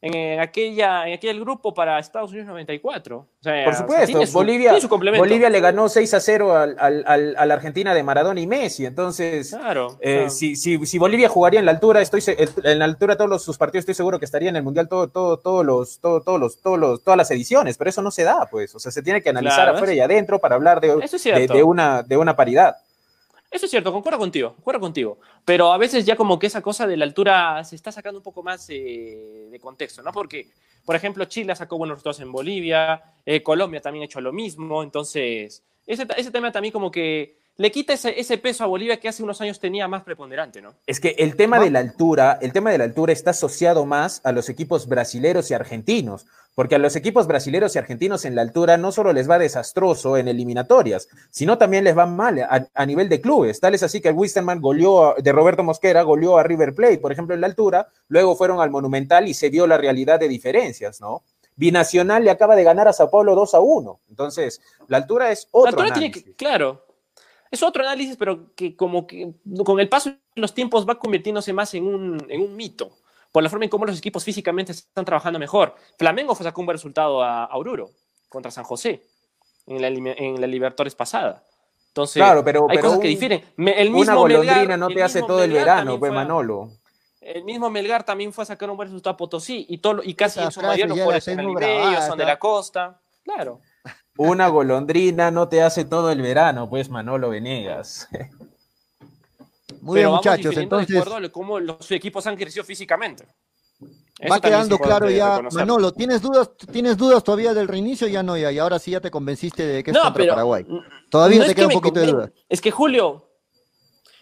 [0.00, 3.16] En, eh, aquella, en aquel grupo para Estados Unidos 94.
[3.18, 5.24] O sea, Por o sea, supuesto, tiene su- Bolivia, tiene su complemento.
[5.24, 8.46] Bolivia le ganó 6 a 0 al, al- al- a la Argentina de Maradona y
[8.46, 9.98] Messi, entonces Claro.
[10.00, 10.30] eh, claro.
[10.30, 12.22] si, si, si Bolivia jugaría en la altura, estoy
[12.62, 14.88] en la altura de todos los- sus partidos, estoy seguro que estaría en el mundial
[14.88, 18.12] todo, todo, todos los, todo, todos los, todos los, todas las ediciones, pero eso no
[18.12, 20.54] se da, pues, o sea, se tiene que analizar Claro, afuera eso- y adentro para
[20.54, 22.76] hablar de, es de una, de una paridad.
[23.50, 25.18] Eso es cierto, concuerdo contigo, concuerdo contigo.
[25.44, 28.22] Pero a veces ya como que esa cosa de la altura se está sacando un
[28.22, 30.12] poco más eh, de contexto, ¿no?
[30.12, 30.50] Porque,
[30.84, 34.82] por ejemplo, Chile sacó buenos resultados en Bolivia, eh, Colombia también ha hecho lo mismo,
[34.82, 39.08] entonces ese, ese tema también como que le quita ese, ese peso a Bolivia que
[39.08, 40.74] hace unos años tenía más preponderante, ¿no?
[40.86, 44.20] Es que el tema de la altura, el tema de la altura está asociado más
[44.22, 48.42] a los equipos brasileros y argentinos, porque a los equipos brasileros y argentinos en la
[48.42, 52.86] altura no solo les va desastroso en eliminatorias, sino también les va mal a, a
[52.86, 53.58] nivel de clubes.
[53.58, 56.98] Tal es así que el Wisterman goleó a- de Roberto Mosquera, goleó a River Plate,
[56.98, 60.28] por ejemplo, en la altura, luego fueron al Monumental y se vio la realidad de
[60.28, 61.24] diferencias, ¿no?
[61.56, 64.00] Binacional le acaba de ganar a Sao Paulo 2 a 1.
[64.10, 66.84] Entonces, la altura es La otro altura tiene que, claro,
[67.50, 69.32] es otro análisis, pero que como que
[69.64, 72.90] con el paso de los tiempos va convirtiéndose más en un, en un mito,
[73.32, 75.74] por la forma en cómo los equipos físicamente están trabajando mejor.
[75.98, 77.90] Flamengo fue sacó un buen resultado a, a Oruro
[78.28, 79.02] contra San José
[79.66, 81.44] en la, en la Libertadores pasada.
[81.88, 83.44] Entonces, Claro, pero- hay pero cosas un- que difieren.
[83.56, 86.00] Me- el Una mismo golondrina Melgar- no el te hace todo el Melgar verano, también
[86.00, 86.70] pues fue a- Manolo.
[87.20, 90.14] El mismo Melgar también fue a sacar un buen resultado a Potosí y, todo, y
[90.14, 91.24] casi Esas en su mayoría los jugadores
[92.06, 93.00] son de la costa.
[93.24, 93.60] Claro.
[94.18, 98.08] Una golondrina no te hace todo el verano, pues Manolo Venegas.
[99.80, 100.54] Muy Pero bien, muchachos.
[100.56, 103.26] de Entonces, acuerdo a cómo los equipos han crecido físicamente.
[104.18, 105.40] Eso Va quedando claro ya.
[105.52, 108.08] Manolo, ¿tienes dudas, ¿tienes dudas todavía del reinicio?
[108.08, 108.50] Ya no, ya.
[108.50, 110.66] Y ahora sí ya te convenciste de que es No, contra pero Paraguay.
[111.08, 112.32] Todavía no te es queda un que poquito de duda.
[112.48, 113.24] Es que Julio,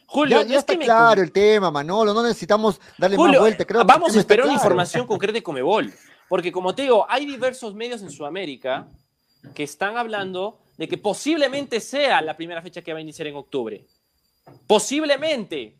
[0.06, 2.12] Julio, Ya, no ya es está me claro el tema, Manolo.
[2.12, 3.64] No necesitamos darle más Julio, vuelta.
[3.64, 4.62] Creo vamos a esperar una claro.
[4.62, 5.90] información concreta de Comebol.
[6.28, 8.86] Porque como te digo, hay diversos medios en Sudamérica
[9.54, 13.36] que están hablando de que posiblemente sea la primera fecha que va a iniciar en
[13.36, 13.86] octubre.
[14.66, 15.76] Posiblemente.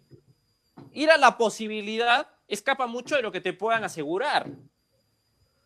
[0.93, 4.47] Ir a la posibilidad escapa mucho de lo que te puedan asegurar.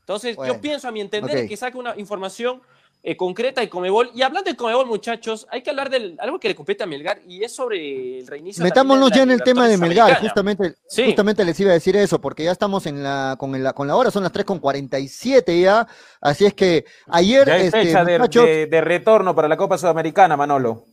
[0.00, 2.62] Entonces, Bueno, yo pienso, a mi entender, que saque una información
[3.02, 4.10] eh, concreta de Comebol.
[4.14, 7.20] Y hablando de Comebol, muchachos, hay que hablar de algo que le compete a Melgar
[7.26, 8.62] y es sobre el reinicio.
[8.62, 11.04] Metámonos ya en el tema de Melgar, justamente, Sí.
[11.06, 13.96] justamente les iba a decir eso, porque ya estamos en la, con, la, con la
[13.96, 15.86] hora, son las 3 con 47 ya,
[16.20, 19.56] así es que ayer, Ya hay este, fecha de, muchachos, de- de retorno para la
[19.56, 20.86] Copa Sudamericana, Manolo.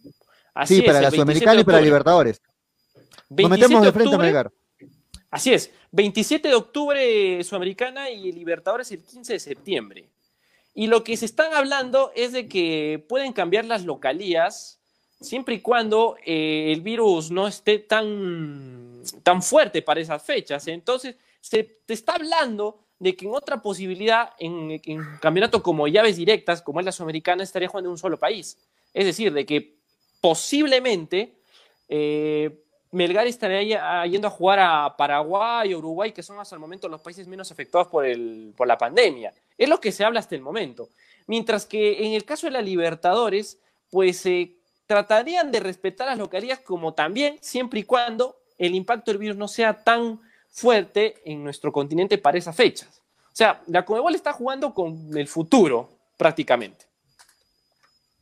[0.53, 1.82] Así sí, es, para la 27 Sudamericana y para.
[1.82, 2.41] Libertadores.
[3.30, 4.51] Nos 27 metemos de frente a Melgar.
[5.30, 10.10] Así es, 27 de octubre Sudamericana y Libertadores el 15 de septiembre.
[10.78, 14.80] Y lo que se están hablando es de que pueden cambiar las localías
[15.19, 20.67] siempre y cuando eh, el virus no esté tan, tan fuerte para esas fechas.
[20.67, 24.80] Entonces, se te está hablando de que en otra posibilidad, en,
[25.19, 28.59] campeonato como llaves directas, como es la Sudamericana, estaría jugando en un solo país.
[28.93, 29.78] Es decir, de que
[30.21, 31.39] posiblemente
[31.89, 32.55] eh,
[32.91, 37.01] Melgar estaría ya- yendo a jugar a Paraguay, Uruguay, que son hasta el momento los
[37.01, 39.34] países menos afectados por, el, por la pandemia.
[39.58, 40.89] Es lo que se habla hasta el momento.
[41.28, 43.58] Mientras que en el caso de la Libertadores,
[43.89, 44.53] pues se
[44.86, 49.47] tratarían de respetar las localidades como también, siempre y cuando el impacto del virus no
[49.47, 53.01] sea tan fuerte en nuestro continente para esas fechas.
[53.28, 56.86] O sea, la Conmebol está jugando con el futuro, prácticamente.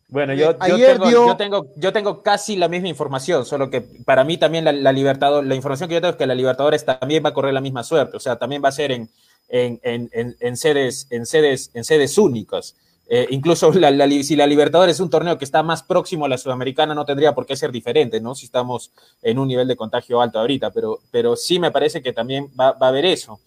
[0.07, 3.69] Bueno, yo, yo Ayer tengo, dio- yo, tengo, yo tengo casi la misma información, solo
[3.69, 6.35] que para mí también la, la Libertador, la información que yo tengo es que la
[6.35, 9.09] Libertadores también va a correr la misma suerte, o sea, también va a ser en,
[9.55, 12.75] en, en, en, en sedes, en, sedes, en sedes únicas.
[13.07, 16.29] Eh, incluso la, la, si la Libertadores es un torneo que está más próximo a
[16.29, 18.35] la Sudamericana, no tendría por qué ser diferente, ¿no?
[18.35, 18.91] Si estamos
[19.21, 22.73] en un nivel de contagio alto ahorita, pero, pero sí me parece que también va,
[22.73, 23.39] va a haber eso.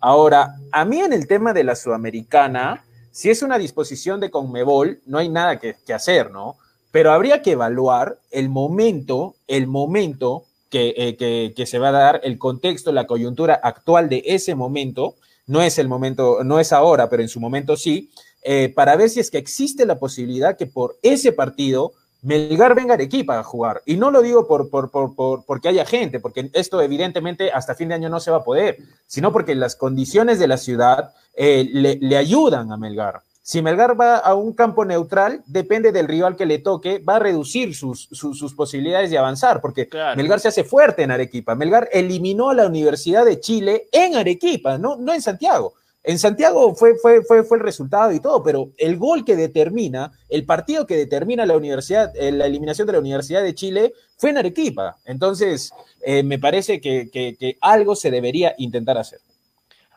[0.00, 5.00] Ahora, a mí en el tema de la Sudamericana, si es una disposición de Conmebol,
[5.06, 6.56] no hay nada que, que hacer, ¿no?
[6.90, 11.92] Pero habría que evaluar el momento, el momento que, eh, que, que, se va a
[11.92, 15.14] dar, el contexto, la coyuntura actual de ese momento,
[15.46, 18.10] no es el momento, no es ahora, pero en su momento sí,
[18.42, 22.92] eh, para ver si es que existe la posibilidad que por ese partido Melgar venga
[22.92, 23.82] a Arequipa a jugar.
[23.84, 27.74] Y no lo digo por, por, por, por, porque haya gente, porque esto evidentemente hasta
[27.74, 31.12] fin de año no se va a poder, sino porque las condiciones de la ciudad
[31.34, 33.22] eh, le, le, ayudan a Melgar.
[33.44, 37.18] Si Melgar va a un campo neutral, depende del rival que le toque, va a
[37.18, 40.16] reducir sus, sus, sus posibilidades de avanzar, porque claro.
[40.16, 41.56] Melgar se hace fuerte en Arequipa.
[41.56, 45.74] Melgar eliminó a la Universidad de Chile en Arequipa, no, no en Santiago.
[46.04, 50.12] En Santiago fue, fue, fue, fue el resultado y todo, pero el gol que determina,
[50.28, 54.30] el partido que determina la universidad, eh, la eliminación de la Universidad de Chile fue
[54.30, 54.98] en Arequipa.
[55.04, 55.72] Entonces,
[56.04, 59.20] eh, me parece que, que, que, algo se debería intentar hacer.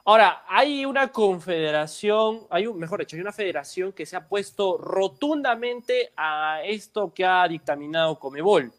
[0.08, 4.78] Ahora, hay una confederación, hay un, mejor dicho, hay una federación que se ha puesto
[4.78, 8.72] rotundamente a esto que ha dictaminado Comebol.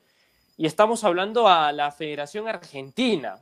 [0.57, 3.41] Y estamos hablando a la Federación Argentina.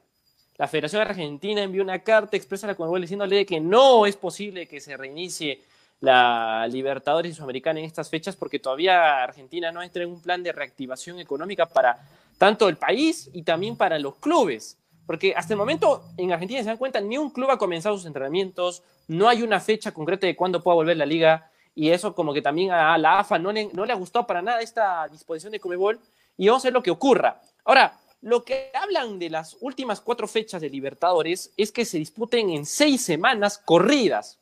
[0.57, 4.66] La Federación Argentina envió una carta expresa a la Conmebol diciéndole que no es posible
[4.66, 5.61] que se reinicie
[6.01, 10.43] la Libertadores y Sudamericana en estas fechas porque todavía Argentina no entra en un plan
[10.43, 11.99] de reactivación económica para
[12.39, 14.78] tanto el país y también para los clubes.
[15.07, 18.07] Porque hasta el momento en Argentina se dan cuenta, ni un club ha comenzado sus
[18.07, 22.33] entrenamientos, no hay una fecha concreta de cuándo pueda volver la liga y eso como
[22.33, 25.53] que también a la AFA no le, no le ha gustado para nada esta disposición
[25.53, 26.01] de Comebol
[26.37, 27.41] y vamos a ver lo que ocurra.
[27.65, 32.49] Ahora, lo que hablan de las últimas cuatro fechas de Libertadores es que se disputen
[32.49, 34.39] en seis semanas corridas.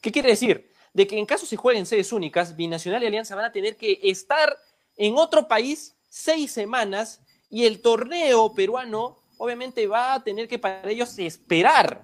[0.00, 0.70] ¿Qué quiere decir?
[0.92, 3.98] De que en caso se jueguen sedes únicas, Binacional y Alianza van a tener que
[4.02, 4.56] estar
[4.96, 10.88] en otro país seis semanas y el torneo peruano obviamente va a tener que para
[10.90, 12.02] ellos esperar.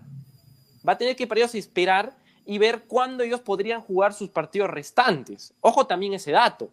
[0.86, 4.70] Va a tener que para ellos esperar y ver cuándo ellos podrían jugar sus partidos
[4.70, 5.54] restantes.
[5.60, 6.70] Ojo también ese dato.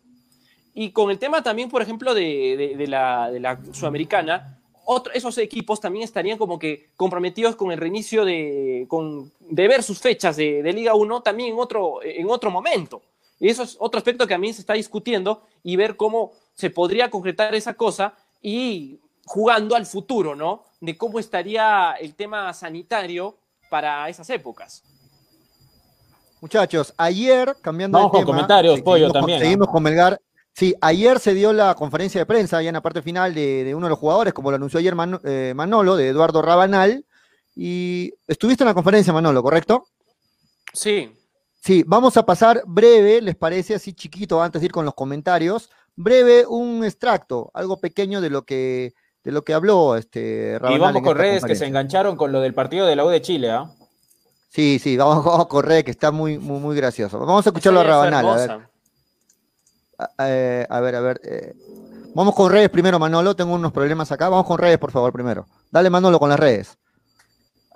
[0.74, 6.03] Y con el tema también, por ejemplo, de, de, la, Sudamericana, otro, esos equipos también
[6.03, 10.95] estarían como que comprometidos con el reinicio de, con, ver sus fechas de, de, Liga
[10.95, 13.01] 1 también en otro, en otro momento.
[13.39, 16.70] Y eso es otro aspecto que a mí se está discutiendo y ver cómo se
[16.70, 18.99] podría concretar esa cosa y
[19.30, 20.64] jugando al futuro, ¿no?
[20.82, 23.38] De cómo estaría el tema sanitario
[23.70, 24.82] para esas épocas.
[26.42, 29.46] Muchachos, ayer, cambiando Vamos de con tema, comentarios, seguimos Pollo, con- también, ¿no?
[29.46, 30.20] Seguimos con Melgar.
[30.54, 33.76] Sí, ayer se dio la conferencia de prensa, ya en la parte final, de, de
[33.76, 37.06] uno de los jugadores, como lo anunció ayer Man- eh, Manolo, de Eduardo Rabanal,
[37.56, 39.86] Y estuviste en la conferencia, Manolo, ¿correcto?
[40.74, 41.12] Sí.
[41.62, 45.70] Sí, vamos a pasar breve, ¿les parece así chiquito antes de ir con los comentarios?
[45.96, 51.01] Breve, un extracto, algo pequeño de lo que, de lo que habló este Y vamos
[51.01, 53.72] con redes que se engancharon con lo del partido de la U de Chile, ¿ah?
[54.49, 57.20] Sí, sí, vamos, a correr, que está muy, muy, muy gracioso.
[57.20, 58.70] Vamos a escucharlo a Rabanal, a ver.
[60.20, 61.22] Eh, a, ver, a ver.
[61.24, 61.53] Eh.
[62.15, 63.36] Vamos con redes primero, Manolo.
[63.36, 64.30] Tengo unos problemas acá.
[64.30, 65.45] Vamos con redes, por favor, primero.
[65.72, 66.78] Dale, Manolo, con las redes.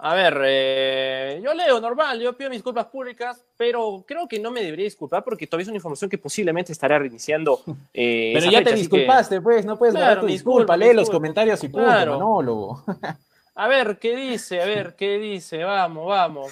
[0.06, 4.52] A ver, eh, yo leo normal, yo pido mis disculpas públicas, pero creo que no
[4.52, 7.62] me debería disculpar porque todavía es una información que posiblemente estará reiniciando.
[7.94, 11.88] pero ya te disculpaste, pues, no puedes claro, tu disculpa, lee los comentarios y punto,
[11.88, 12.84] monólogo.
[13.56, 14.62] A ver, ¿qué dice?
[14.62, 15.64] A ver, ¿qué dice?
[15.64, 16.52] Vamos, vamos.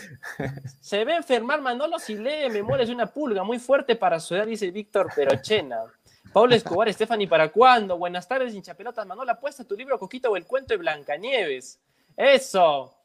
[0.80, 4.48] Se ve enfermar Manolo si lee Memorias de una pulga, muy fuerte para su edad,
[4.48, 5.82] dice Víctor Perochena.
[6.32, 7.98] Pablo Escobar, Stephanie, ¿para cuándo?
[7.98, 9.06] Buenas tardes, hinchapelotas.
[9.06, 11.82] Manolo, apuesta tu libro Coquito o el cuento de Blancanieves.
[12.16, 12.96] Eso.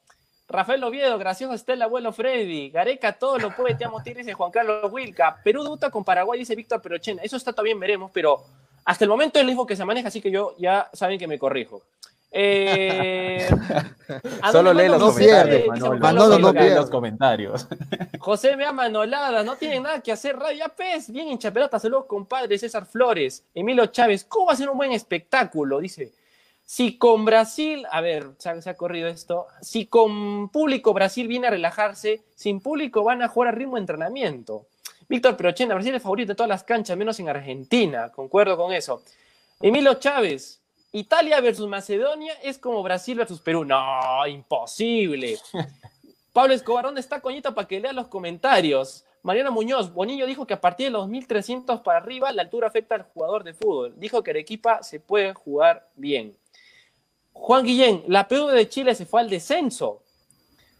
[0.49, 2.71] Rafael Oviedo, gracioso está el abuelo Freddy.
[2.71, 5.41] Gareca, todo lo puede, te amo, dice Juan Carlos Wilca.
[5.43, 7.23] Perú duta con Paraguay, dice Víctor Perochena.
[7.23, 8.45] Eso está todavía veremos, pero
[8.85, 11.27] hasta el momento es el mismo que se maneja, así que yo ya saben que
[11.27, 11.83] me corrijo.
[12.31, 13.49] Eh,
[14.53, 15.99] Solo lee los comentarios.
[15.99, 17.67] Manolo, no los comentarios.
[18.19, 20.37] José me Manolada, no tienen nada que hacer.
[20.37, 24.25] Radio Pez, bien hincha pelota, saludos compadre César Flores, Emilio Chávez.
[24.25, 25.81] ¿Cómo va a ser un buen espectáculo?
[25.81, 26.13] Dice.
[26.69, 29.47] Si con Brasil, a ver, se se ha corrido esto.
[29.62, 33.83] Si con público Brasil viene a relajarse, sin público van a jugar a ritmo de
[33.83, 34.67] entrenamiento.
[35.09, 38.11] Víctor Perochena, Brasil es favorito de todas las canchas, menos en Argentina.
[38.11, 39.01] Concuerdo con eso.
[39.61, 40.61] Emilio Chávez,
[40.91, 43.64] Italia versus Macedonia es como Brasil versus Perú.
[43.64, 45.39] No, imposible.
[46.33, 49.05] Pablo Escobar, ¿dónde está Coñito para que lea los comentarios?
[49.23, 52.97] Mariano Muñoz, Bonillo dijo que a partir de los 1300 para arriba la altura afecta
[52.97, 53.95] al jugador de fútbol.
[53.97, 56.37] Dijo que Arequipa se puede jugar bien.
[57.39, 60.03] Juan Guillén, la PU de Chile se fue al descenso.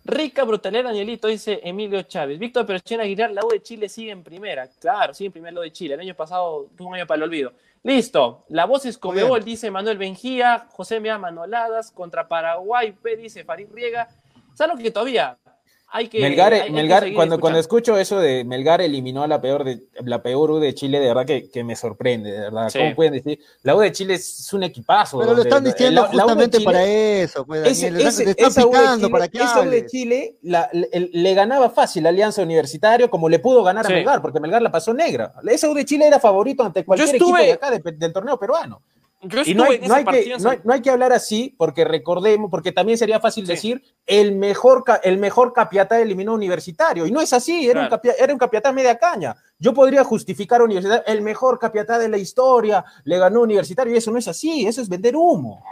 [0.04, 2.38] Rica brutalera Danielito, dice Emilio Chávez.
[2.38, 4.68] Víctor Perochena Aguilar, la U de Chile sigue en primera.
[4.78, 5.94] Claro, sigue en primera la U de Chile.
[5.94, 7.52] El año pasado tuvo un año para el olvido.
[7.82, 8.44] Listo.
[8.48, 10.66] La voz es Comebol, dice Manuel Benjía.
[10.70, 11.90] José Mea Manoladas.
[11.90, 14.09] Contra Paraguay, P, dice Farid Riega.
[14.54, 15.36] ¿Sabes lo que todavía?
[15.97, 19.80] Hay que, Melgar, Melgar cuando, cuando escucho eso de Melgar eliminó a la peor de
[20.05, 22.70] la peor U de Chile, de verdad que, que me sorprende, de verdad.
[22.70, 23.40] ¿Cómo pueden decir?
[23.62, 25.18] La U de Chile es un equipazo.
[25.18, 28.07] Pero lo están diciendo justamente para eso, pues, Daniel.
[28.07, 32.42] Ese, están picando para que Esa U de Chile la, le, ganaba fácil a Alianza
[32.42, 35.32] Universitario, como le pudo ganar a Melgar, porque Melgar la pasó negra.
[35.49, 38.82] Esa U de Chile era favorito ante cualquier equipo de acá del torneo peruano
[39.45, 43.47] y no hay, que, no, hay, que, hablar así, porque recordemos, porque también sería fácil
[43.47, 47.07] decir, el mejor, el mejor Capiatá eliminó Universitario.
[47.07, 49.37] Y no es así, era, un, era un Capiatá media caña.
[49.59, 53.99] Yo podría justificar a Universitario, el mejor Capiatá de la historia, le ganó Universitario, y
[53.99, 55.62] eso no es así, eso es vender humo.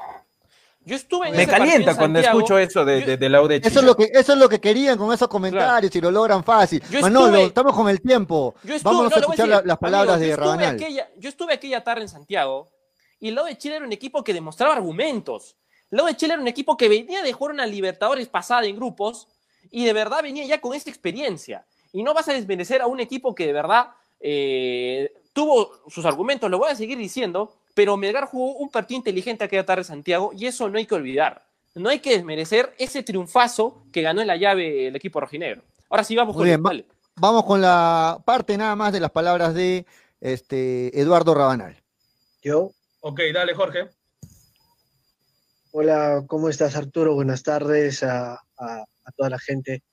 [0.86, 4.34] Yo estuve Me calienta cuando escucho eso de, de, la eso es lo que Eso
[4.34, 6.82] es lo que querían con esos comentarios y lo logran fácil.
[7.00, 8.54] Manolo, estamos con el tiempo.
[8.82, 10.78] Vamos a escuchar las palabras de Rabanal.
[10.78, 12.68] yo estuve aquella tarde en Santiago
[13.24, 15.56] y el lado de Chile era un equipo que demostraba argumentos.
[15.90, 18.76] El lado de Chile era un equipo que venía de jugar una Libertadores pasada en
[18.76, 19.28] grupos
[19.70, 21.64] y de verdad venía ya con esta experiencia.
[21.90, 26.50] Y no vas a desmerecer a un equipo que de verdad eh, tuvo sus argumentos,
[26.50, 30.44] lo voy a seguir diciendo, pero Melgar jugó un partido inteligente aquella tarde Santiago y
[30.44, 31.46] eso no hay que olvidar.
[31.74, 35.62] No hay que desmerecer ese triunfazo que ganó en la llave el equipo rojinegro.
[35.88, 36.62] Ahora sí vamos con bien,
[37.16, 39.86] Vamos con la parte nada más de las palabras de
[40.20, 41.82] este, Eduardo Rabanal.
[42.42, 42.72] Yo
[43.06, 43.90] Ok, dale, Jorge.
[45.72, 47.12] Hola, ¿cómo estás, Arturo?
[47.12, 48.40] Buenas tardes a,
[49.14, 49.84] toda la gente.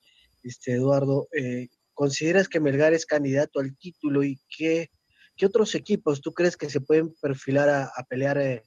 [0.44, 4.92] Este, Eduardo, eh, ¿consideras que Melgar es candidato al título y qué,
[5.36, 8.64] qué otros equipos tú crees que se pueden perfilar a, pelear eh,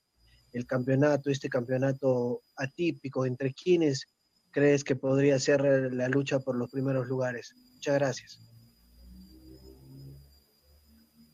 [0.53, 3.25] el campeonato, este campeonato atípico?
[3.25, 4.09] ¿Entre quiénes
[4.51, 5.63] crees que podría ser
[5.95, 7.55] la lucha por los primeros lugares?
[7.73, 8.54] Muchas gracias.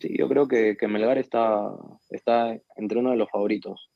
[0.01, 1.71] Sí, yo creo que, que, Melgar está,
[2.09, 3.91] está entre uno de los favoritos.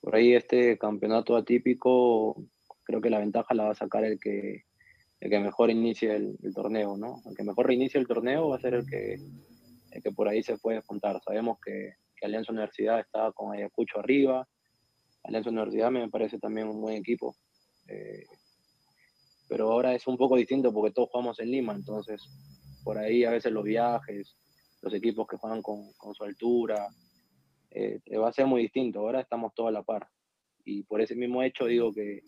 [0.00, 2.36] Por ahí este campeonato atípico,
[2.82, 4.64] creo que la ventaja la va a sacar el que,
[5.20, 7.22] el que mejor inicie el, torneo, ¿no?
[7.26, 9.14] El que mejor reinicie el torneo va a ser el que,
[9.92, 11.20] el que por ahí se puede contar.
[11.24, 11.92] Sabemos que,
[12.22, 14.48] Alianza Universidad está con Ayacucho arriba.
[15.22, 17.36] Alianza Universidad me parece también un buen equipo.
[17.86, 18.24] Eh,
[19.48, 22.20] pero ahora es un poco distinto porque todos jugamos en Lima, entonces
[22.82, 24.36] por ahí a veces los viajes,
[24.86, 26.86] los equipos que juegan con, su altura.
[27.70, 29.00] Eh, va a ser muy distinto.
[29.00, 30.08] Ahora estamos todos a la par.
[30.64, 32.22] Y por ese mismo hecho digo que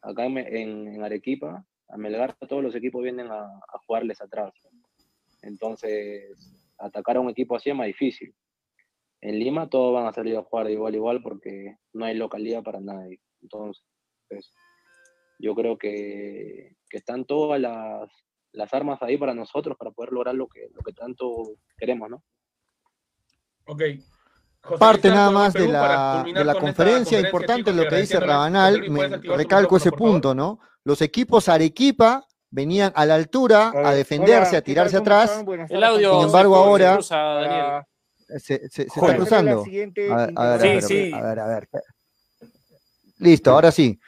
[0.00, 4.54] acá en, Arequipa, a Melgar, todos los equipos vienen a, jugarles atrás.
[5.42, 8.34] Entonces, atacar a un equipo así es más difícil.
[9.20, 12.62] En Lima todos van a salir a jugar de igual igual porque no hay localidad
[12.62, 13.20] para nadie.
[13.42, 13.84] Entonces,
[15.38, 18.10] yo creo que, que están todas las,
[18.54, 22.22] las armas ahí para nosotros para poder lograr lo que, lo que tanto queremos, ¿no?
[23.66, 23.82] Ok.
[24.62, 28.18] José Parte nada más de la, de la conferencia, conferencia, importante chicos, lo que dice.
[28.20, 30.58] Rabanal, me ¿puedes activar tu recalco ese punto, ¿no?
[30.84, 36.12] Los equipos Arequipa venían a la altura a defenderse, a tirarse atrás, El audio.
[36.12, 37.82] Sin se embargo, ahora- se cruza, Daniel.
[38.26, 39.60] se, se- se está cruzando.
[39.62, 41.12] A ver, a ver, a ver, Sí, sí.
[41.12, 41.68] a ver, a ver.
[43.18, 44.00] Listo, ahora sí.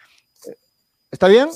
[1.11, 1.49] ¿Está bien?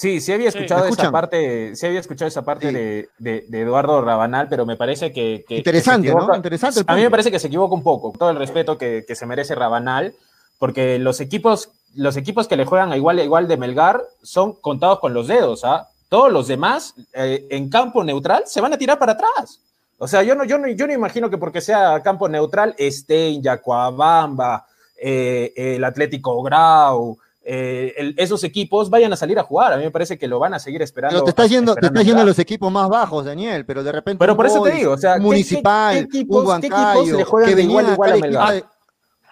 [0.00, 2.74] Sí, sí había escuchado ¿Me esa parte, sí había escuchado esa parte Sí.
[2.74, 6.34] de, de- de Eduardo Rabanal, pero me parece que, que- que Interesante, ¿no?
[6.34, 9.14] Interesante A mí me parece que se equivoca un poco, todo el respeto que, que
[9.14, 10.14] se merece Rabanal,
[10.58, 14.54] porque los equipos, los equipos que le juegan a igual a igual de Melgar son
[14.54, 15.86] contados con los dedos, ¿ah?
[16.08, 19.60] Todos los demás eh, en campo neutral se van a tirar para atrás.
[19.98, 23.42] O sea, yo no, yo no, yo no imagino que porque sea campo neutral, Stein,
[23.42, 24.64] Yacuabamba,
[24.96, 27.18] eh, el Atlético Grau,
[27.52, 29.72] eh, el- esos equipos vayan a salir a jugar.
[29.72, 31.14] A mí me parece que lo van a seguir esperando.
[31.16, 33.90] Pero te estás yendo, te estás yendo a los equipos más bajos, Daniel, pero de
[33.90, 34.18] repente.
[34.20, 36.66] Pero por eso te digo, o sea, un ¿qué- Municipal, qué- qué equipos- un qué
[36.68, 38.54] equipos Huancayo, le juegan que igual venían a igual acá a Melgar?
[38.54, 38.64] de-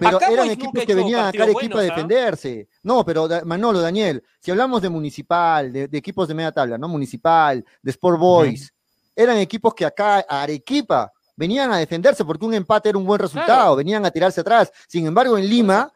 [0.00, 1.84] Pero Acá eran equipos que venían al partidos equipo a ¿ah?
[1.84, 2.68] defenderse.
[2.84, 6.86] No, pero Manolo, Daniel, si hablamos de Municipal, de, de equipos de media tabla, ¿no?
[6.88, 8.72] Municipal, de Sport Boys,
[9.16, 13.18] eran equipos que acá a Arequipa venían a defenderse porque un empate era un buen
[13.20, 13.76] resultado, Claro.
[13.76, 14.70] venían a tirarse atrás.
[14.88, 15.92] Sin embargo, en Lima,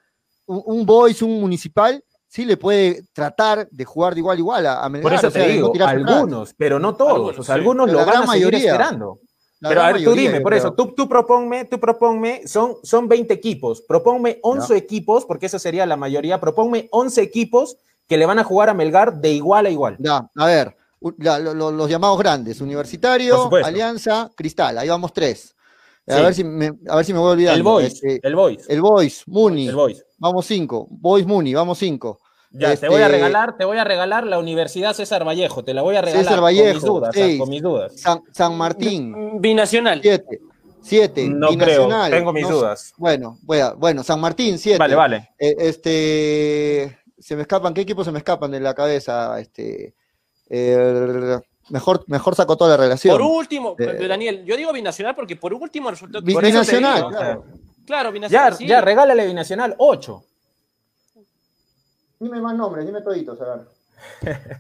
[0.47, 2.03] un, un Boys, un Municipal,
[2.33, 5.31] sí le puede tratar de jugar de igual a igual a, Melgar, Por eso o
[5.31, 5.89] sea, te no digo, atrás.
[5.91, 7.13] algunos, pero no todos.
[7.13, 7.59] Algunos, o sea, sí.
[7.61, 8.71] algunos Pero lo la van gran a seguir mayoría.
[8.73, 9.19] esperando.
[9.61, 13.07] La Pero a ver, tú dime, por eso, tú, tú proponme, tú proponme, son, son
[13.07, 17.77] 20 equipos, proponme 11 equipos, porque esa sería la mayoría, proponme 11 equipos
[18.09, 19.97] que le van a jugar a Melgar de igual a igual.
[20.01, 23.51] Ya, a ver, u- la- lo- lo- los llamados grandes, Universitario.
[23.65, 25.55] Alianza, Cristal, ahí vamos tres.
[26.09, 26.23] A, Sí.
[26.23, 27.57] ver, si me, a ver si me voy olvidando.
[27.59, 30.05] El Boys, Este, el Boys, el Boys, Muni, el Boys.
[30.23, 30.87] Vamos cinco.
[30.91, 32.19] Boys, Muni, vamos cinco.
[32.53, 35.73] Ya, Este, te voy a regalar, te voy a regalar la Universidad César Vallejo, te
[35.75, 37.41] la voy a regalar César con mis Vallejo, dudas, ah, seis.
[37.41, 37.93] con mis dudas.
[38.01, 40.01] San, San Martín, Binacional.
[40.03, 40.41] siete.
[40.83, 41.29] Siete.
[41.29, 42.93] No creo, Binacional, tengo mis no- dudas.
[42.99, 44.79] Bueno, voy a- bueno, San Martín, siete.
[44.79, 45.31] Vale, vale.
[45.39, 49.39] Eh, este, se me escapan, ¿qué equipos se me escapan de la cabeza?
[49.41, 49.95] Este,
[50.51, 51.39] eh,
[51.71, 53.17] mejor, mejor saco toda la relación.
[53.17, 56.27] Por último, Eh, Daniel, yo digo binacional porque por último resultó que.
[56.27, 57.39] Bi- Por eso te Binacional, digo, o sea,
[57.93, 58.09] claro.
[58.09, 58.55] Ya, binacional.
[58.57, 58.67] sí.
[58.67, 60.25] ya, regálale Binacional 8.
[62.21, 63.57] Dime más nombres, dime toditos, a
[64.23, 64.39] ver.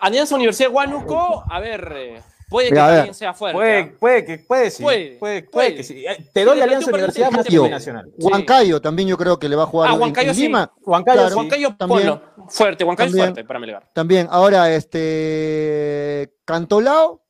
[0.00, 2.96] Alianza Universidad de Huánuco, a ver, eh, puede que Mira, a ver.
[2.98, 3.56] también sea fuerte.
[3.56, 4.82] Puede, puede que, puede sí.
[4.82, 6.04] Puede, Puede, que sí.
[6.04, 8.12] Eh, Te doy Alianza Universidad más que Binacional.
[8.18, 10.42] Huancayo también yo creo que le va a jugar Ah, Huancayo sí.
[10.42, 10.70] Lima.
[10.84, 11.30] Huancayo Claro.
[11.30, 11.36] sí.
[11.36, 12.00] Huancayo, También.
[12.08, 12.22] ponlo.
[12.48, 13.26] Fuerte, Huancayo También.
[13.26, 13.88] fuerte para Melgar.
[13.94, 17.21] También, ahora este Cantolao,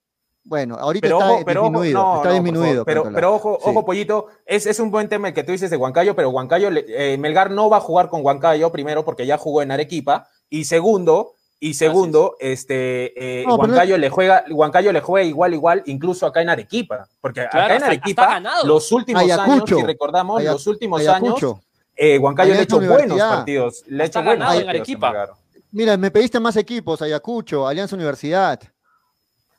[0.44, 2.84] bueno, ahorita Pero está ojo, pero ojo, disminuido, no, está no, por disminuido.
[2.84, 3.70] favor, pero, ojo, Sí.
[3.70, 6.70] ojo, pollito, es, es un buen tema el que tú dices de Huancayo, pero Huancayo,
[6.70, 10.26] le- eh, Melgar no va a jugar con Huancayo, primero porque ya jugó en Arequipa,
[10.50, 15.26] y segundo, y segundo, este, eh, No, pero no- Huancayo, le juega, Huancayo le juega
[15.28, 19.52] igual, igual, incluso acá en Arequipa, porque Claro, acá en Arequipa, los últimos Ayacucho.
[19.52, 21.36] años, si recordamos, los últimos años,
[21.94, 25.28] eh, Huancayo le ha hecho buenos partidos, le ha hecho buenos en Arequipa.
[25.70, 28.60] Mira, me pediste más equipos, Ayacucho, Alianza Universidad.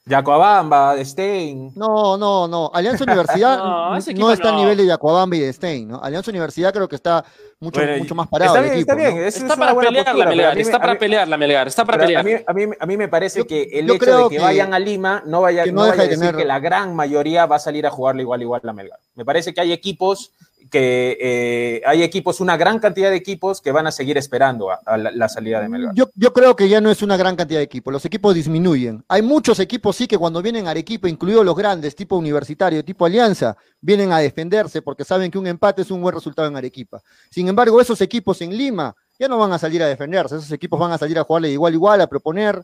[0.05, 1.71] Yacoabamba, Stein.
[1.75, 2.69] No, no, no.
[2.73, 4.61] Alianza Universidad No, está al no.
[4.61, 6.01] nivel de Yacuabamba y de Stein, ¿no?
[6.03, 7.23] Alianza Universidad creo que está
[7.59, 8.55] mucho, Bueno, mucho más parado.
[8.55, 9.15] Está el bien, equipo, está bien.
[9.21, 9.21] ¿no?
[9.27, 11.67] es- es Está una para pelear postura, la Melgar, mí está para pelear la Melgar,
[11.67, 12.21] está para Pero pelear.
[12.21, 14.35] a, mí, a, mí, a mí me parece Yo- que el hecho creo de que,
[14.35, 16.41] que- vayan a Lima no vaya, que no no deja vaya a de decir tener-
[16.41, 18.99] que la gran mayoría va a salir a jugarle igual igual a Melgar.
[19.15, 20.33] Me parece que hay equipos
[20.73, 24.79] que eh, hay equipos, una gran cantidad de equipos que van a seguir esperando a,
[24.83, 25.93] a la, la salida de Melgar.
[25.93, 29.05] Yo, yo creo que ya no es una gran cantidad de equipos, los equipos disminuyen.
[29.07, 33.05] Hay muchos equipos sí que cuando vienen a Arequipa, incluidos los grandes, tipo universitario, tipo
[33.05, 37.03] Alianza, vienen a defenderse porque saben que un empate es un buen resultado en Arequipa.
[37.29, 40.79] Sin embargo, esos equipos en Lima ya no van a salir a defenderse, esos equipos
[40.79, 42.63] van a salir a jugarle de igual a igual, a proponer.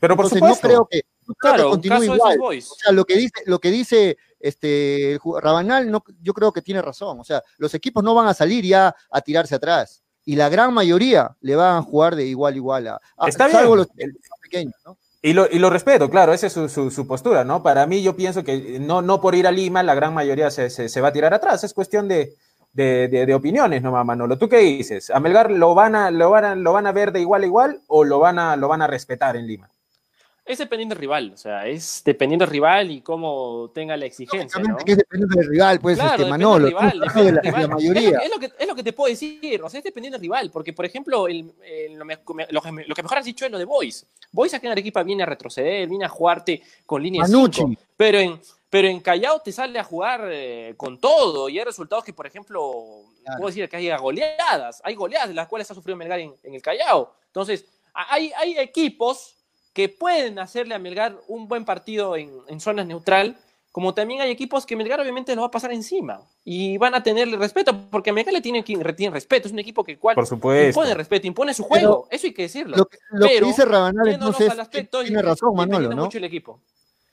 [0.00, 2.32] Pero por Entonces supuesto, no creo que, no creo que Claro, continúe de igual.
[2.32, 2.70] esos boys.
[2.72, 6.82] O sea, lo que dice, lo que dice este Rabanal, no, yo creo que tiene
[6.82, 7.18] razón.
[7.20, 10.02] O sea, los equipos no van a salir ya a tirarse atrás.
[10.24, 13.48] Y la gran mayoría le van a jugar de igual a igual a, a- Está
[13.48, 13.78] salvo bien.
[13.78, 13.88] los
[14.30, 14.98] más pequeños, ¿no?
[15.22, 17.62] y lo, y lo respeto, claro, esa es su, su- su postura, ¿no?
[17.62, 20.70] Para mí yo pienso que no, no por ir a Lima la gran mayoría se,
[20.70, 22.34] se- se va a tirar atrás, es cuestión de,
[22.72, 24.36] de, de- de opiniones nomás, Manolo.
[24.38, 25.10] ¿Tú qué dices?
[25.10, 27.46] ¿A Melgar lo van a, lo, van a, lo van a ver de igual a
[27.46, 29.68] igual o lo van a, lo van a respetar en Lima?
[30.48, 34.60] Es dependiendo del rival, o sea, es dependiendo del rival y cómo tenga la exigencia,
[34.62, 34.76] ¿no?
[34.76, 36.66] Que es dependiendo del rival, pues, Claro, este, Manolo.
[36.68, 38.18] rival, tú de la, mayoría.
[38.20, 39.84] Es lo, que- es lo que, es lo que te puedo decir, o sea, es
[39.84, 42.46] dependiendo del rival, porque por ejemplo, el, el- lo, que,
[42.86, 44.06] lo que mejor has dicho es lo de Boys.
[44.30, 47.62] Boys aquí en Arequipa viene a retroceder, viene a jugarte con línea Manucci.
[47.62, 48.40] 5, pero en,
[48.70, 52.26] pero en Callao te sale a jugar eh, con todo y hay resultados que, por
[52.26, 52.84] ejemplo,
[53.24, 53.38] Claro.
[53.38, 56.54] puedo decir que hay goleadas, hay goleadas de las cuales ha sufrido Melgar en, en
[56.54, 57.12] el Callao.
[57.26, 59.35] Entonces, hay, hay equipos
[59.76, 63.36] que pueden hacerle a Melgar un buen partido en, en zona neutral,
[63.70, 67.02] como también hay equipos que Melgar obviamente lo va a pasar encima y van a
[67.02, 70.26] tenerle respeto, porque Melgar le tiene quien retiene respeto, es un equipo que cual Por
[70.26, 70.68] supuesto.
[70.68, 72.74] impone respeto, impone su juego, eso hay que decirlo.
[72.74, 76.04] Lo que, lo que Pero, dice Rabanal entonces al aspecto, tiene razón, Manolo, ¿no?
[76.04, 76.58] mucho el equipo.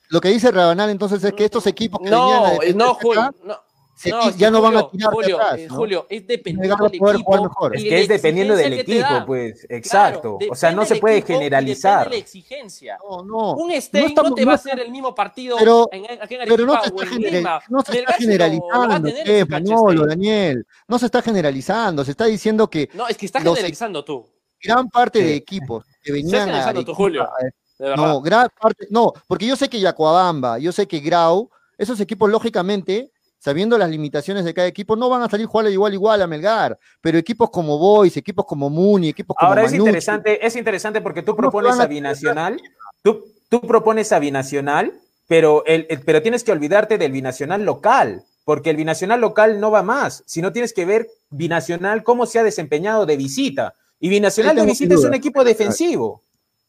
[0.07, 2.93] Lo que dice Rabanal entonces es que estos equipos que venían a No, defender no,
[2.93, 3.59] Julio, no.
[3.95, 5.75] Se- no, es ya no van a Julio, tirarte Julio, atrás, eh, ¿no?
[5.75, 7.25] Julio, es dependiendo del poder equipo.
[7.31, 7.75] jugar mejor.
[7.75, 10.37] y Es que es dependiendo del equipo, pues, Claro, exacto.
[10.49, 11.99] o sea, no se puede generalizar.
[12.05, 12.97] depende de la exigencia.
[13.09, 13.53] No, no.
[13.53, 16.05] Un Stein no, estamos- te no va a está- hacer el mismo partido Pero- en,
[16.21, 17.61] aquí en Pero no se está, en genera- Lima.
[17.69, 19.09] no se está generalizando,
[19.49, 20.05] Manolo.
[20.05, 20.65] Daniel.
[20.87, 24.25] No se está generalizando, se está diciendo que No, es que estás los- generalizando tú.
[24.61, 25.25] gran parte Sí.
[25.25, 27.23] de equipos que venían a tú, Julio.
[27.23, 27.95] eh, De.
[27.95, 32.29] No, gran parte, no, porque yo sé que Yacuabamba, yo sé que Grau, esos equipos
[32.29, 33.11] lógicamente,
[33.43, 36.79] sabiendo las limitaciones de cada equipo, no van a salir jugando igual igual a Melgar,
[37.01, 41.01] pero equipos como Boys, equipos como Muni, equipos como Ahora es Manucci, interesante, es interesante
[41.01, 42.61] porque tú ¿Cómo te propones a binacional,
[43.01, 44.93] tú, tú propones a binacional,
[45.27, 49.71] pero, el, el- pero tienes que olvidarte del binacional local, porque el binacional local no
[49.71, 53.75] va más, sino tienes que ver binacional cómo se ha desempeñado de visita.
[53.99, 56.21] Y binacional de visita es un equipo defensivo.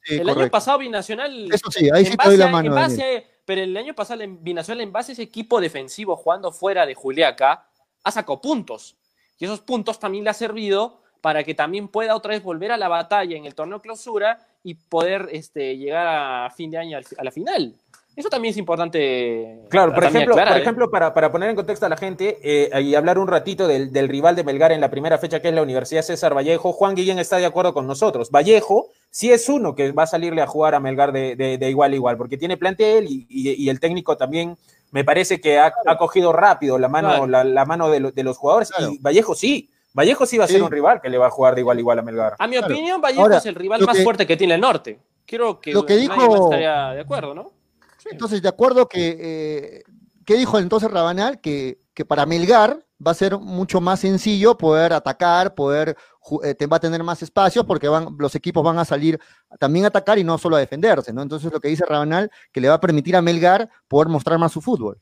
[0.03, 1.49] Sí, el año pasado Binacional.
[1.53, 3.77] Eso sí, ahí en sí te doy base la a- mano, en base pero el
[3.77, 7.69] año pasado en Binacional, en base a ese equipo defensivo jugando fuera de Juliaca,
[8.03, 8.97] ha sacado puntos.
[9.39, 12.77] Y esos puntos también le ha servido para que también pueda otra vez volver a
[12.77, 17.25] la batalla en el torneo clausura y poder este, llegar a fin de año a
[17.25, 17.75] la final.
[18.17, 19.61] Eso también es importante.
[19.69, 20.63] Claro, por ejemplo, aclarar, por ¿eh?
[20.63, 23.93] ejemplo para, para poner en contexto a la gente eh, y hablar un ratito del,
[23.93, 26.95] del rival de Melgar en la primera fecha, que es la Universidad César Vallejo, Juan
[26.95, 28.31] Guillén está de acuerdo con nosotros.
[28.31, 31.71] Vallejo sí es uno que va a salirle a jugar a Melgar de, de- de
[31.71, 34.57] igual a igual, porque tiene plantel y, y- y el técnico también
[34.93, 37.27] me parece que ha, ha cogido rápido la mano, Claro.
[37.27, 38.71] la, la mano de, lo- de los jugadores.
[38.71, 38.93] Claro.
[38.93, 40.63] Y Vallejo sí, Vallejo sí va a ser Sí.
[40.63, 42.35] un rival que le va a jugar de igual a igual a Melgar.
[42.39, 42.73] A mi Claro.
[42.73, 44.99] opinión, Vallejo Ahora, es el rival más que- fuerte que tiene el norte.
[45.27, 47.51] Quiero que, Lo que nadie dijo- más estaría de acuerdo, ¿no?
[48.11, 49.83] Entonces, de acuerdo que, eh,
[50.25, 51.41] ¿qué dijo entonces Rabanal?
[51.41, 55.97] Que, que para Melgar va a ser mucho más sencillo poder atacar, poder,
[56.43, 59.19] eh, te- va a tener más espacios porque van, los equipos van a salir
[59.59, 61.23] también a atacar y no solo a defenderse, ¿no?
[61.23, 64.53] Entonces, lo que dice Rabanal, que le va a permitir a Melgar poder mostrar más
[64.53, 64.99] su fútbol.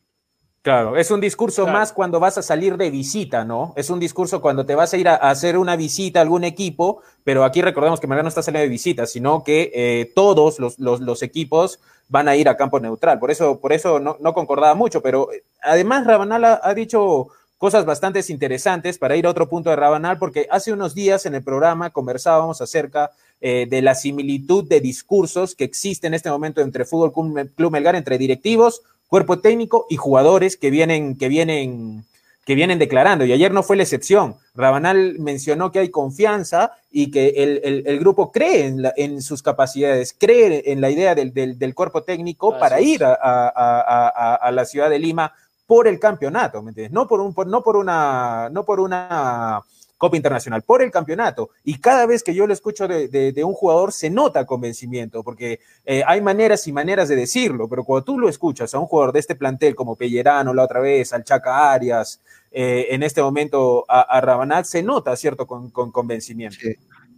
[0.63, 1.79] Claro, es un discurso Claro.
[1.79, 3.73] más cuando vas a salir de visita, ¿no?
[3.77, 7.01] Es un discurso cuando te vas a ir a, hacer una visita a algún equipo,
[7.25, 10.79] pero aquí recordemos que Melgar no está saliendo de visita, sino que eh, todos los,
[10.79, 13.19] los- los equipos van a ir a campo neutral.
[13.19, 17.27] Por eso, por eso no, no concordaba mucho, pero eh, además Rabanal ha, ha dicho
[17.59, 21.35] cosas bastante interesantes para ir a otro punto de Rabanal, porque hace unos días en
[21.35, 23.11] el programa conversábamos acerca
[23.41, 27.13] eh, de la similitud de discursos que existe en este momento entre Fútbol
[27.57, 28.83] Club Melgar, entre directivos,
[29.13, 32.03] cuerpo técnico y jugadores que vienen, que vienen,
[32.47, 33.27] que vienen declarando.
[33.27, 34.37] Y ayer no fue la excepción.
[34.55, 39.21] Rabanal mencionó que hay confianza y que el, el- el grupo cree en, la- en
[39.21, 43.49] sus capacidades, cree en la idea del, del- del cuerpo técnico para ir a, a-
[43.55, 45.31] a- a- a la ciudad de Lima
[45.67, 46.93] por el campeonato, ¿me entiendes?
[46.95, 49.61] No por, un, por- no por una, no por una
[50.03, 51.51] Copa Internacional, por el campeonato.
[51.63, 56.03] Y cada vez que yo lo escucho de, un jugador, se nota convencimiento, porque eh,
[56.05, 59.21] hay maneras y maneras de decirlo, pero cuando tú lo escuchas a un jugador de
[59.21, 64.01] este plantel como Pellerano la otra vez, al Chaca Arias, eh, en este momento a,
[64.01, 66.57] a Rabanal, se nota, ¿cierto?, con, con convencimiento.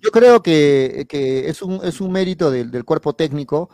[0.02, 3.70] Yo creo que, que es, un, es un mérito del, del cuerpo técnico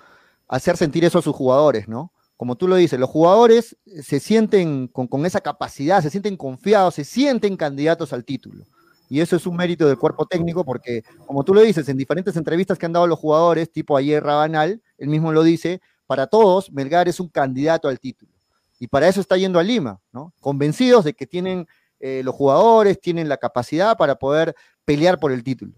[0.46, 2.12] hacer sentir eso a sus jugadores, ¿no?
[2.36, 6.94] Como tú lo dices, los jugadores se sienten con, con esa capacidad, se sienten confiados,
[6.94, 8.66] se sienten candidatos al título.
[9.10, 12.36] Y eso es un mérito del cuerpo técnico porque, como tú lo dices, en diferentes
[12.36, 16.70] entrevistas que han dado los jugadores, tipo ayer Rabanal, él mismo lo dice, para todos,
[16.70, 18.30] Melgar es un candidato al título.
[18.78, 20.32] Y para eso está yendo a Lima, ¿no?
[20.40, 21.66] Convencidos de que tienen
[21.98, 24.54] eh, los jugadores, tienen la capacidad para poder
[24.84, 25.72] pelear por el título.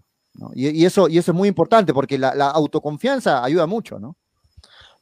[0.53, 4.15] Y, eso, y eso es muy importante porque la, la autoconfianza ayuda mucho, ¿no?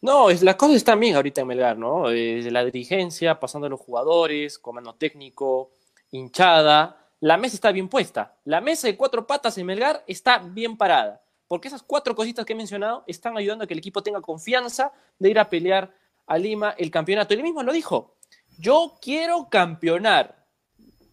[0.01, 2.07] No, es, las cosas están bien ahorita en Melgar, ¿no?
[2.09, 5.69] Desde la dirigencia, pasando a los jugadores, comando técnico,
[6.11, 7.00] hinchada.
[7.21, 8.35] La mesa está bien puesta.
[8.45, 11.21] La mesa de cuatro patas en Melgar está bien parada.
[11.47, 14.91] Porque esas cuatro cositas que he mencionado están ayudando a que el equipo tenga confianza
[15.19, 15.93] de ir a pelear
[16.25, 17.35] a Lima el campeonato.
[17.35, 18.15] Él mismo lo dijo.
[18.57, 20.47] Yo quiero campeonar.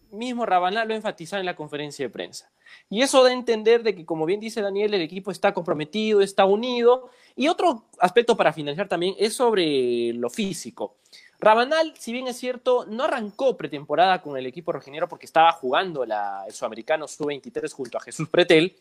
[0.09, 2.51] Mismo Rabanal lo enfatizó en la conferencia de prensa.
[2.89, 6.21] Y eso da a entender de que, como bien dice Daniel, el equipo está comprometido,
[6.21, 7.11] está unido.
[7.35, 10.95] Y otro aspecto para finalizar también es sobre lo físico.
[11.39, 16.05] Rabanal, si bien es cierto, no arrancó pretemporada con el equipo rojinero porque estaba jugando
[16.05, 18.75] la, el sudamericano sub-23 junto a Jesús Pretel.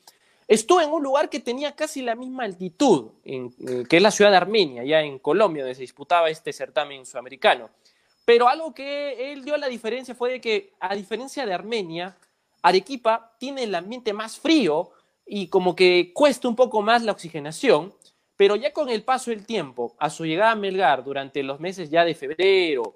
[0.49, 3.51] Estuvo en un lugar que tenía casi la misma altitud, eh,
[3.89, 7.71] que es la ciudad de Armenia, ya en Colombia, donde se disputaba este certamen sudamericano.
[8.25, 12.17] Pero algo que él dio la diferencia fue de que, a diferencia de Armenia,
[12.63, 14.91] Arequipa tiene el ambiente más frío
[15.27, 17.93] y como que cuesta un poco más la oxigenación,
[18.39, 21.91] pero ya con el paso del tiempo, a su llegada a Melgar durante los meses
[21.91, 22.95] ya de febrero,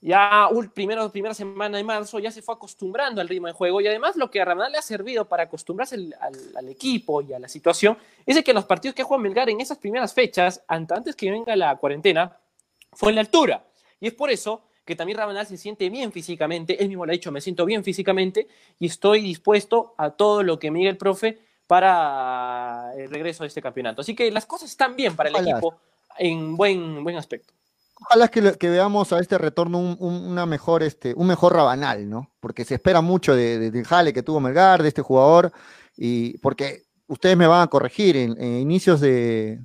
[0.00, 3.88] ya primero, primera semana de marzo, ya se fue acostumbrando al ritmo de juego y
[3.88, 7.48] además lo que a Rabanal le ha servido para acostumbrarse al, equipo y a la
[7.48, 11.16] situación es de que los partidos que jugado Melgar en esas primeras fechas, ant- antes
[11.16, 12.38] que venga la cuarentena,
[12.92, 13.66] fue en la altura.
[13.98, 17.14] Y es por eso que también Rabanal se siente bien físicamente, él mismo lo ha
[17.14, 18.46] dicho, me siento bien físicamente
[18.78, 23.48] y estoy dispuesto a todo lo que me diga el profe para el regreso de
[23.48, 24.00] este campeonato.
[24.02, 25.50] Así que las cosas están bien para el Ojalá.
[25.50, 25.76] equipo
[26.18, 27.52] en buen, buen aspecto.
[27.98, 32.08] Ojalá que, que veamos a este retorno un, un- una mejor, este, un mejor Rabanal,
[32.08, 32.30] ¿no?
[32.40, 35.50] Porque se espera mucho de, de- del jale que tuvo Melgar, de este jugador,
[35.96, 39.60] y porque ustedes me van a corregir, en, en inicios de,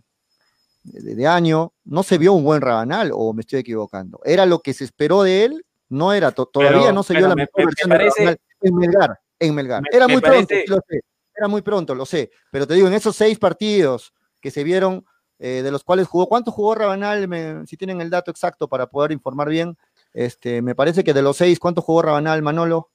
[0.84, 4.22] de- de año no se vio un buen Rabanal, o me estoy equivocando.
[4.24, 7.28] Era lo que se esperó de él, no era, to- todavía Pero- no se vio
[7.28, 9.82] la me- mejor me- me versión parece- de Rabanal en Melgar, en Melgar.
[9.82, 11.02] Me- Era me muy pronto, parece- sí lo sé,
[11.36, 15.06] era muy pronto, lo sé, pero te digo, en esos seis partidos que se vieron
[15.40, 16.28] eh, de los cuales jugó.
[16.28, 17.28] ¿Cuánto jugó Rabanal?
[17.28, 19.76] Me- si tienen el dato exacto para poder informar bien.
[20.14, 22.92] Este, me parece que de los seis, ¿cuánto jugó Rabanal, Manolo?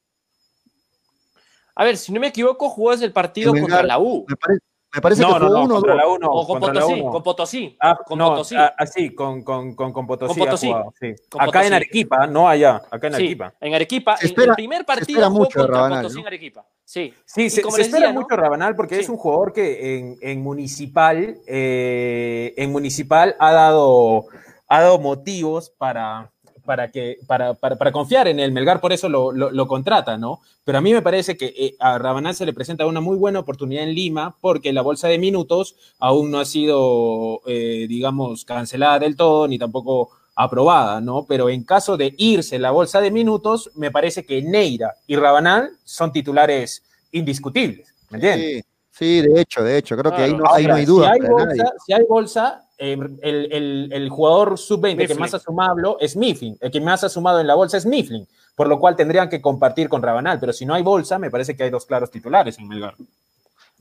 [1.74, 4.24] A ver, si no me equivoco, jugó desde el partido contra la U.
[4.28, 4.59] Me, pare-
[4.97, 6.03] me parece No, que no, uno o contra dos.
[6.03, 7.76] la U no, o con la Potosí, con Potosí.
[7.80, 8.55] Ah, con no, Potosí.
[8.57, 10.32] ah, ah, sí, con, con, con, con Potosí.
[10.34, 10.66] Con ha Potosí.
[10.68, 11.14] jugado, sí.
[11.30, 11.66] Con Acá Potosí.
[11.66, 13.55] en Arequipa, no allá, acá en Sí, Arequipa.
[13.61, 16.14] en Arequipa, Se espera- el primer se partido espera jugó mucho de contra Rabanal, Potosí
[16.16, 16.20] ¿no?
[16.22, 16.66] en Arequipa.
[16.84, 19.01] Sí, Sí, se, se espera mucho Rabanal porque Sí.
[19.03, 24.24] es un jugador que en, en Municipal, eh, en Municipal ha dado,
[24.68, 26.32] ha dado motivos para,
[26.67, 30.19] para, que, para, para, para confiar en el Melgar, por eso lo, lo, lo contrata,
[30.19, 30.41] ¿no?
[30.64, 33.39] Pero a mí me parece que eh, a Rabanal se le presenta una muy buena
[33.39, 38.99] oportunidad en Lima porque la bolsa de minutos aún no ha sido, eh, digamos, cancelada
[38.99, 41.25] del todo ni tampoco aprobada, ¿no?
[41.27, 45.71] Pero en caso de irse la bolsa de minutos, me parece que Neira y Rabanal
[45.85, 48.57] son titulares indiscutibles, ¿me entiendes?
[48.57, 48.64] Sí,
[48.97, 51.07] sí, de hecho, de hecho, creo que ahí no, ahí no Ahora, hay duda.
[51.07, 51.72] Si hay para bolsa, nadie.
[51.86, 56.57] si hay bolsa eh, el, el- el jugador sub-20 que más ha sumado es Mifflin.
[56.61, 59.40] El que más ha sumado en la bolsa es Mifflin, por lo cual tendrían que
[59.40, 60.38] compartir con Rabanal.
[60.40, 62.94] Pero si no hay bolsa, me parece que hay dos claros titulares en Melgar.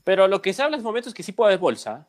[0.03, 2.07] Pero lo que se habla en este momento es que sí puede haber bolsa.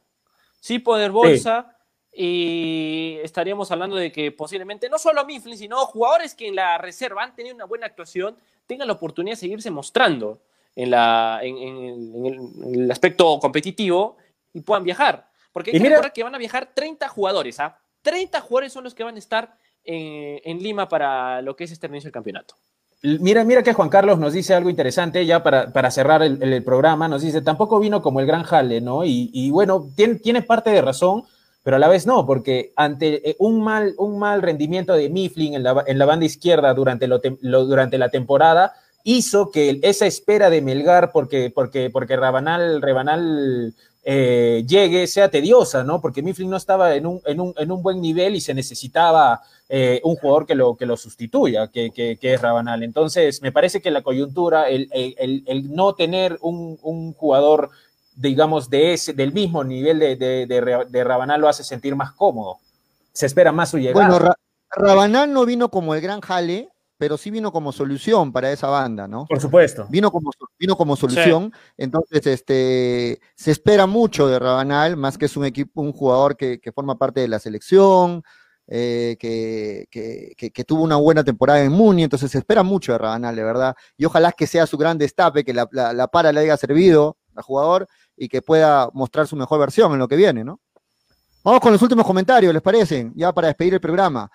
[0.60, 1.72] Sí puede haber bolsa.
[2.12, 7.22] Y estaríamos hablando de que posiblemente no solo Mifflin, sino jugadores que en la reserva
[7.22, 8.36] han tenido una buena actuación
[8.66, 10.38] tengan la oportunidad de seguirse mostrando
[10.76, 14.16] en, la, en, en- el, en el aspecto competitivo
[14.52, 15.26] y puedan viajar.
[15.52, 17.58] Porque hay Y que mira- que van a viajar 30 jugadores.
[17.60, 17.78] ¿ah?
[18.02, 21.86] 30 jugadores son los que van a estar en, Lima para lo que es este
[21.86, 22.54] inicio del campeonato.
[23.02, 26.64] Mira, mira que Juan Carlos nos dice algo interesante ya para, para cerrar el, el
[26.64, 27.06] programa.
[27.08, 29.04] Nos dice, tampoco vino como el gran jale, ¿no?
[29.04, 31.22] Y, y bueno, tiene, tiene parte de razón,
[31.62, 35.54] pero a la vez no, porque ante eh, un mal, un mal rendimiento de Mifflin
[35.54, 38.72] en la, en la banda izquierda durante, lo lo- durante la temporada
[39.08, 45.84] hizo que esa espera de Melgar porque, porque, porque Rabanal, Rabanal eh, llegue sea tediosa,
[45.84, 46.00] ¿no?
[46.00, 49.42] Porque Mifflin no estaba en un, en un, en un buen nivel y se necesitaba
[49.68, 52.82] eh, un jugador que lo, que lo sustituya, que, que, que es Rabanal.
[52.82, 57.70] Entonces, me parece que la coyuntura, el, el, el- no tener un, un jugador,
[58.16, 61.94] digamos, de ese, del mismo nivel de, de, de, Ra- de Rabanal lo hace sentir
[61.94, 62.58] más cómodo.
[63.12, 64.08] Se espera más su llegada.
[64.08, 64.38] Bueno, Ra-
[64.70, 66.68] Rabanal no vino como el gran jale,
[66.98, 69.26] pero sí vino como solución para esa banda, ¿no?
[69.26, 69.86] por supuesto.
[69.88, 75.36] Vino como, vino como solución, entonces este, se espera mucho de Rabanal, más que es
[75.36, 78.22] un equipo, un jugador que, que forma parte de la selección,
[78.68, 82.92] eh, que, que- que- que tuvo una buena temporada en Muni, entonces se espera mucho
[82.92, 86.08] de Rabanal, de verdad, y ojalá que sea su gran destape, que la, la- la
[86.08, 87.86] para le haya servido al jugador
[88.16, 90.58] y que pueda mostrar su mejor versión en lo que viene, ¿no?
[91.44, 93.12] Vamos con los últimos comentarios, ¿les parecen?
[93.14, 94.28] Ya para despedir el programa.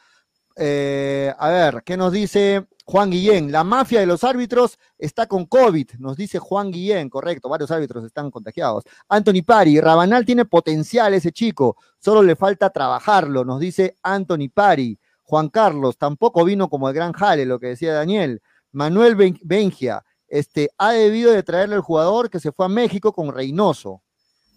[0.55, 3.51] Eh, a ver, ¿qué nos dice Juan Guillén?
[3.51, 8.03] La mafia de los árbitros está con COVID, nos dice Juan Guillén, correcto, varios árbitros
[8.03, 8.83] están contagiados.
[9.07, 14.99] Anthony Pari, Rabanal tiene potencial ese chico, solo le falta trabajarlo, nos dice Anthony Pari.
[15.23, 18.41] Juan Carlos, tampoco vino como el gran jale, lo que decía Daniel.
[18.73, 23.13] Manuel Ben- Bengia, este, ha debido de traerle el jugador que se fue a México
[23.13, 24.01] con Reynoso.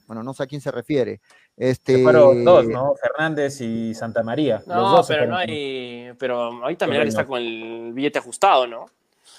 [0.08, 1.20] Bueno, no sé a quién se refiere.
[1.56, 2.94] Este, fueron dos, ¿no?
[3.00, 4.56] Fernández y Santa María.
[4.58, 6.12] los No, dos se pero no hay.
[6.18, 7.08] Pero Melgar Reynoso.
[7.08, 8.86] está con el billete ajustado, ¿no?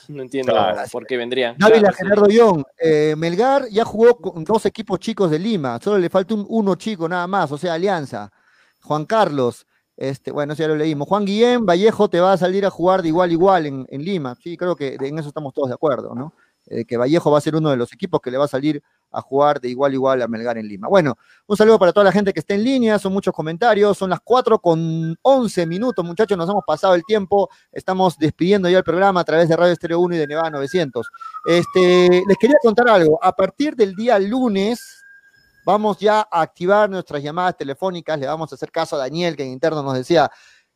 [0.07, 0.81] No entiendo Claro.
[0.91, 1.55] por qué vendrían.
[1.57, 2.03] Dávila Claro, sí.
[2.03, 6.33] Gerardo Young, eh, Melgar ya jugó con dos equipos chicos de Lima, solo le falta
[6.35, 8.31] un uno chico nada más, o sea, Alianza.
[8.83, 9.65] Juan Carlos,
[9.97, 11.07] este, bueno, ya lo leímos.
[11.07, 14.03] Juan Guillén, Vallejo te va a salir a jugar de igual a igual en, en
[14.05, 14.35] Lima.
[14.41, 16.33] Sí, creo que en eso estamos todos de acuerdo, ¿no?
[16.67, 18.81] Eh, que Vallejo va a ser uno de los equipos que le va a salir
[19.15, 20.87] a jugar de igual a igual a Melgar en Lima.
[20.87, 21.17] Bueno,
[21.47, 24.19] un saludo para toda la gente que está en línea, son muchos comentarios, son las
[24.23, 29.21] 4 con 11 minutos, muchachos, nos hemos pasado el tiempo, estamos despidiendo ya el programa
[29.21, 31.07] a través de Radio Estéreo 1 y de Nevada 900.
[31.45, 35.03] Este, les quería contar algo, a partir del día lunes
[35.65, 39.43] vamos ya a activar nuestras llamadas telefónicas, le vamos a hacer caso a Daniel que
[39.43, 40.29] en interno nos decía,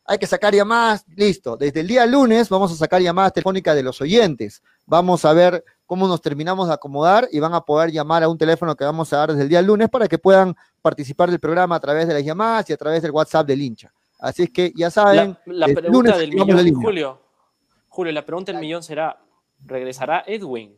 [0.04, 1.56] hay que sacar llamadas, listo.
[1.56, 4.60] Desde el día lunes vamos a sacar llamadas telefónicas de los oyentes.
[4.90, 8.36] Vamos a ver cómo nos terminamos de acomodar y van a poder llamar a un
[8.36, 11.76] teléfono que vamos a dar desde el día lunes para que puedan participar del programa
[11.76, 13.92] a través de las llamadas y a través del WhatsApp del hincha.
[14.18, 15.38] Así es que ya saben.
[15.46, 16.82] La, pregunta lunes del millón, línea.
[16.82, 17.20] Julio.
[17.88, 19.16] Julio, la pregunta del millón será:
[19.64, 20.76] ¿regresará Edwin?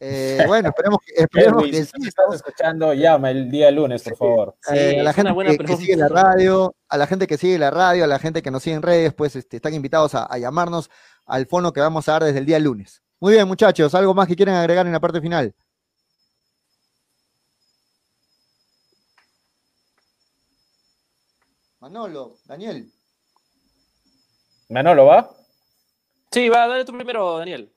[0.00, 2.08] Eh, bueno, esperemos, que- esperemos Edwin, que si sí.
[2.08, 4.56] estás escuchando, llama el día lunes, por favor.
[4.72, 7.36] Eh, Sí, a la gente una buena que, sigue la radio, a la gente que
[7.36, 10.16] sigue la radio, a la gente que nos sigue en redes, pues este, están invitados
[10.16, 10.90] a, a llamarnos
[11.30, 13.02] al fono que vamos a dar desde el día lunes.
[13.20, 15.54] Muy bien, muchachos, ¿algo más que quieren agregar en la parte final?
[21.80, 22.90] Manolo, Daniel.
[24.68, 25.30] Manolo, ¿va?
[26.30, 27.72] Sí, va, dale tú primero, Daniel.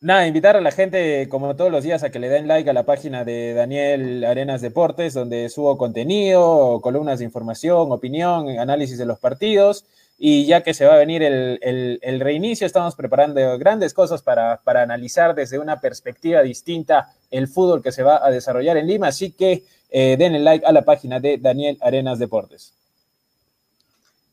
[0.00, 2.72] Nada, invitar a la gente, como todos los días, a que le den like a
[2.72, 9.06] la página de Daniel Arenas Deportes, donde subo contenido, columnas de información, opinión, análisis de
[9.06, 9.84] los partidos.
[10.24, 14.22] Y ya que se va a venir el, el- el reinicio, estamos preparando grandes cosas
[14.22, 18.86] para, para analizar desde una perspectiva distinta el fútbol que se va a desarrollar en
[18.86, 19.08] Lima.
[19.08, 22.72] Así que eh, denle like a la página de Daniel Arenas Deportes.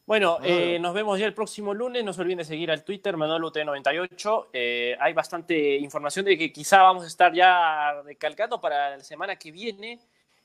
[0.06, 0.46] Bueno, Manolo.
[0.46, 2.04] eh, nos vemos ya el próximo lunes.
[2.04, 4.48] No se olviden de seguir al Twitter, ManoloT98.
[4.54, 9.38] Eh, hay bastante información de que quizá vamos a estar ya recalcando para la semana
[9.38, 10.00] que viene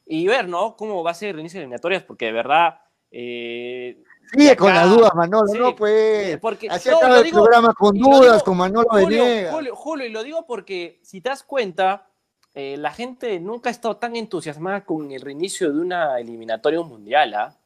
[0.07, 0.75] y ver, ¿no?
[0.77, 2.79] Cómo va a ser el inicio de eliminatorias, porque de verdad.
[3.11, 3.99] eh,
[4.33, 6.39] Sigue con las dudas, Manolo, sí, no pues.
[6.39, 9.53] porque Así no, acaba el digo- programa con dudas, digo- con Manolo Julio, Venegas.
[9.55, 12.07] Julio, Julio, y lo digo porque si te das cuenta,
[12.55, 17.35] eh, la gente nunca ha estado tan entusiasmada con el reinicio de una eliminatoria mundial.
[17.35, 17.57] ¿ah?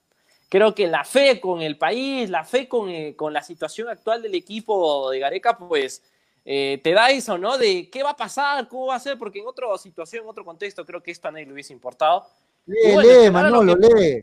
[0.48, 4.22] Creo que la fe con el país, la fe con, eh, con la situación actual
[4.22, 6.02] del equipo de Gareca, pues
[6.50, 7.58] eh, te da eso, ¿no?
[7.58, 10.46] De qué va a pasar, cómo va a ser, porque en otra situación, en otro
[10.46, 12.24] contexto, creo que esto a nadie le hubiese importado.
[12.64, 14.22] Lee, bueno, lee, Manolo, que- lee.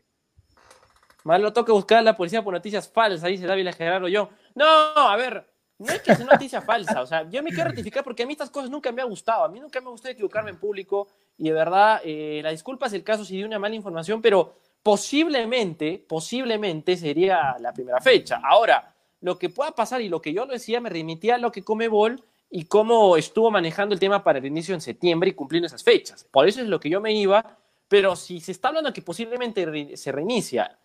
[1.26, 4.28] Más lo toca buscar a la policía por noticias falsas, dice Dávila Gerardo yo.
[4.54, 5.44] No, a ver,
[5.76, 8.32] no es que sea noticia falsa, o sea, yo me quiero ratificar porque a mí
[8.32, 11.08] estas cosas nunca me ha gustado, a mí nunca me ha gustado equivocarme en público
[11.36, 14.54] y de verdad, eh, la disculpa es el caso si di una mala información, pero
[14.84, 18.40] posiblemente, posiblemente sería la primera fecha.
[18.44, 21.50] Ahora, lo que pueda pasar y lo que yo lo decía me remitía a lo
[21.50, 25.32] que come Bol y cómo estuvo manejando el tema para el inicio en septiembre y
[25.32, 26.22] cumpliendo esas fechas.
[26.30, 27.58] Por eso es lo que yo me iba,
[27.88, 30.78] pero si se está hablando que posiblemente se reinicia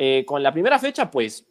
[0.00, 1.44] eh, con la primera fecha, pues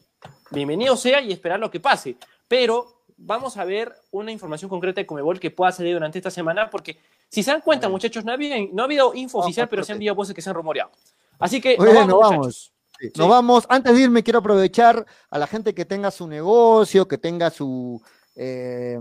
[0.51, 2.15] bienvenido sea y esperar lo que pase.
[2.47, 6.69] Pero vamos a ver una información concreta de Comebol que pueda salir durante esta semana,
[6.69, 6.97] porque
[7.27, 9.83] si se dan cuenta, muchachos, no ha habido, no ha habido info Vamos, oficial, pero
[9.83, 10.91] se han enviado voces que se han rumoreado.
[11.37, 12.55] Así que Muy nos vamos, nos muchachos.
[12.55, 13.11] Sí, Sí.
[13.15, 13.65] Nos vamos.
[13.69, 18.01] Antes de irme, quiero aprovechar a la gente que tenga su negocio, que tenga su.
[18.39, 18.99] Eh,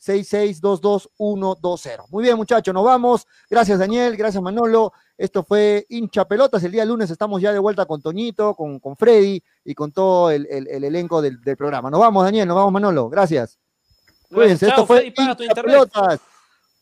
[0.00, 2.06] 9966222120.
[2.10, 3.26] Muy bien, muchachos, nos vamos.
[3.50, 4.16] Gracias, Daniel.
[4.16, 4.92] Gracias, Manolo.
[5.16, 6.62] Esto fue hincha pelotas.
[6.64, 10.30] El día lunes estamos ya de vuelta con Toñito, con, con Freddy y con todo
[10.30, 11.90] el, el- el elenco del, del programa.
[11.90, 12.46] Nos vamos, Daniel.
[12.48, 13.08] Nos vamos, Manolo.
[13.08, 13.58] Gracias.
[14.30, 14.68] Bueno, Cuídense.
[14.68, 15.64] Esto fue hincha internet.
[15.64, 16.20] pelotas.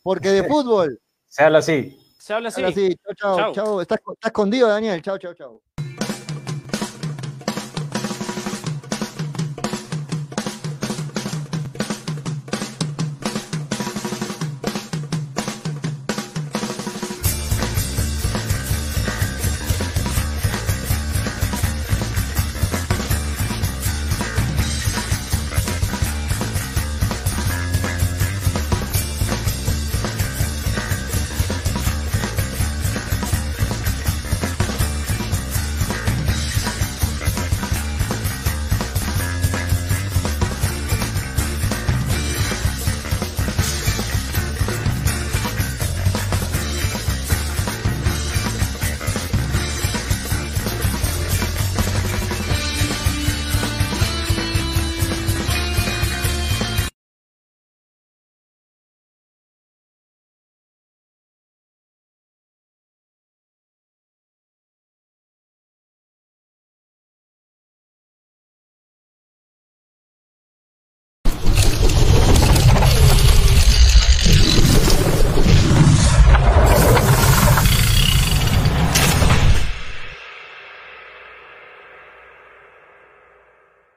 [0.02, 0.98] Porque de fútbol.
[1.28, 2.00] Se habla así.
[2.18, 2.62] Se habla así.
[2.62, 3.52] Ahora sí, chao, chao, Chao.
[3.52, 3.80] chao.
[3.82, 5.02] Está, está escondido, Daniel.
[5.02, 5.60] Chao, chao, chao.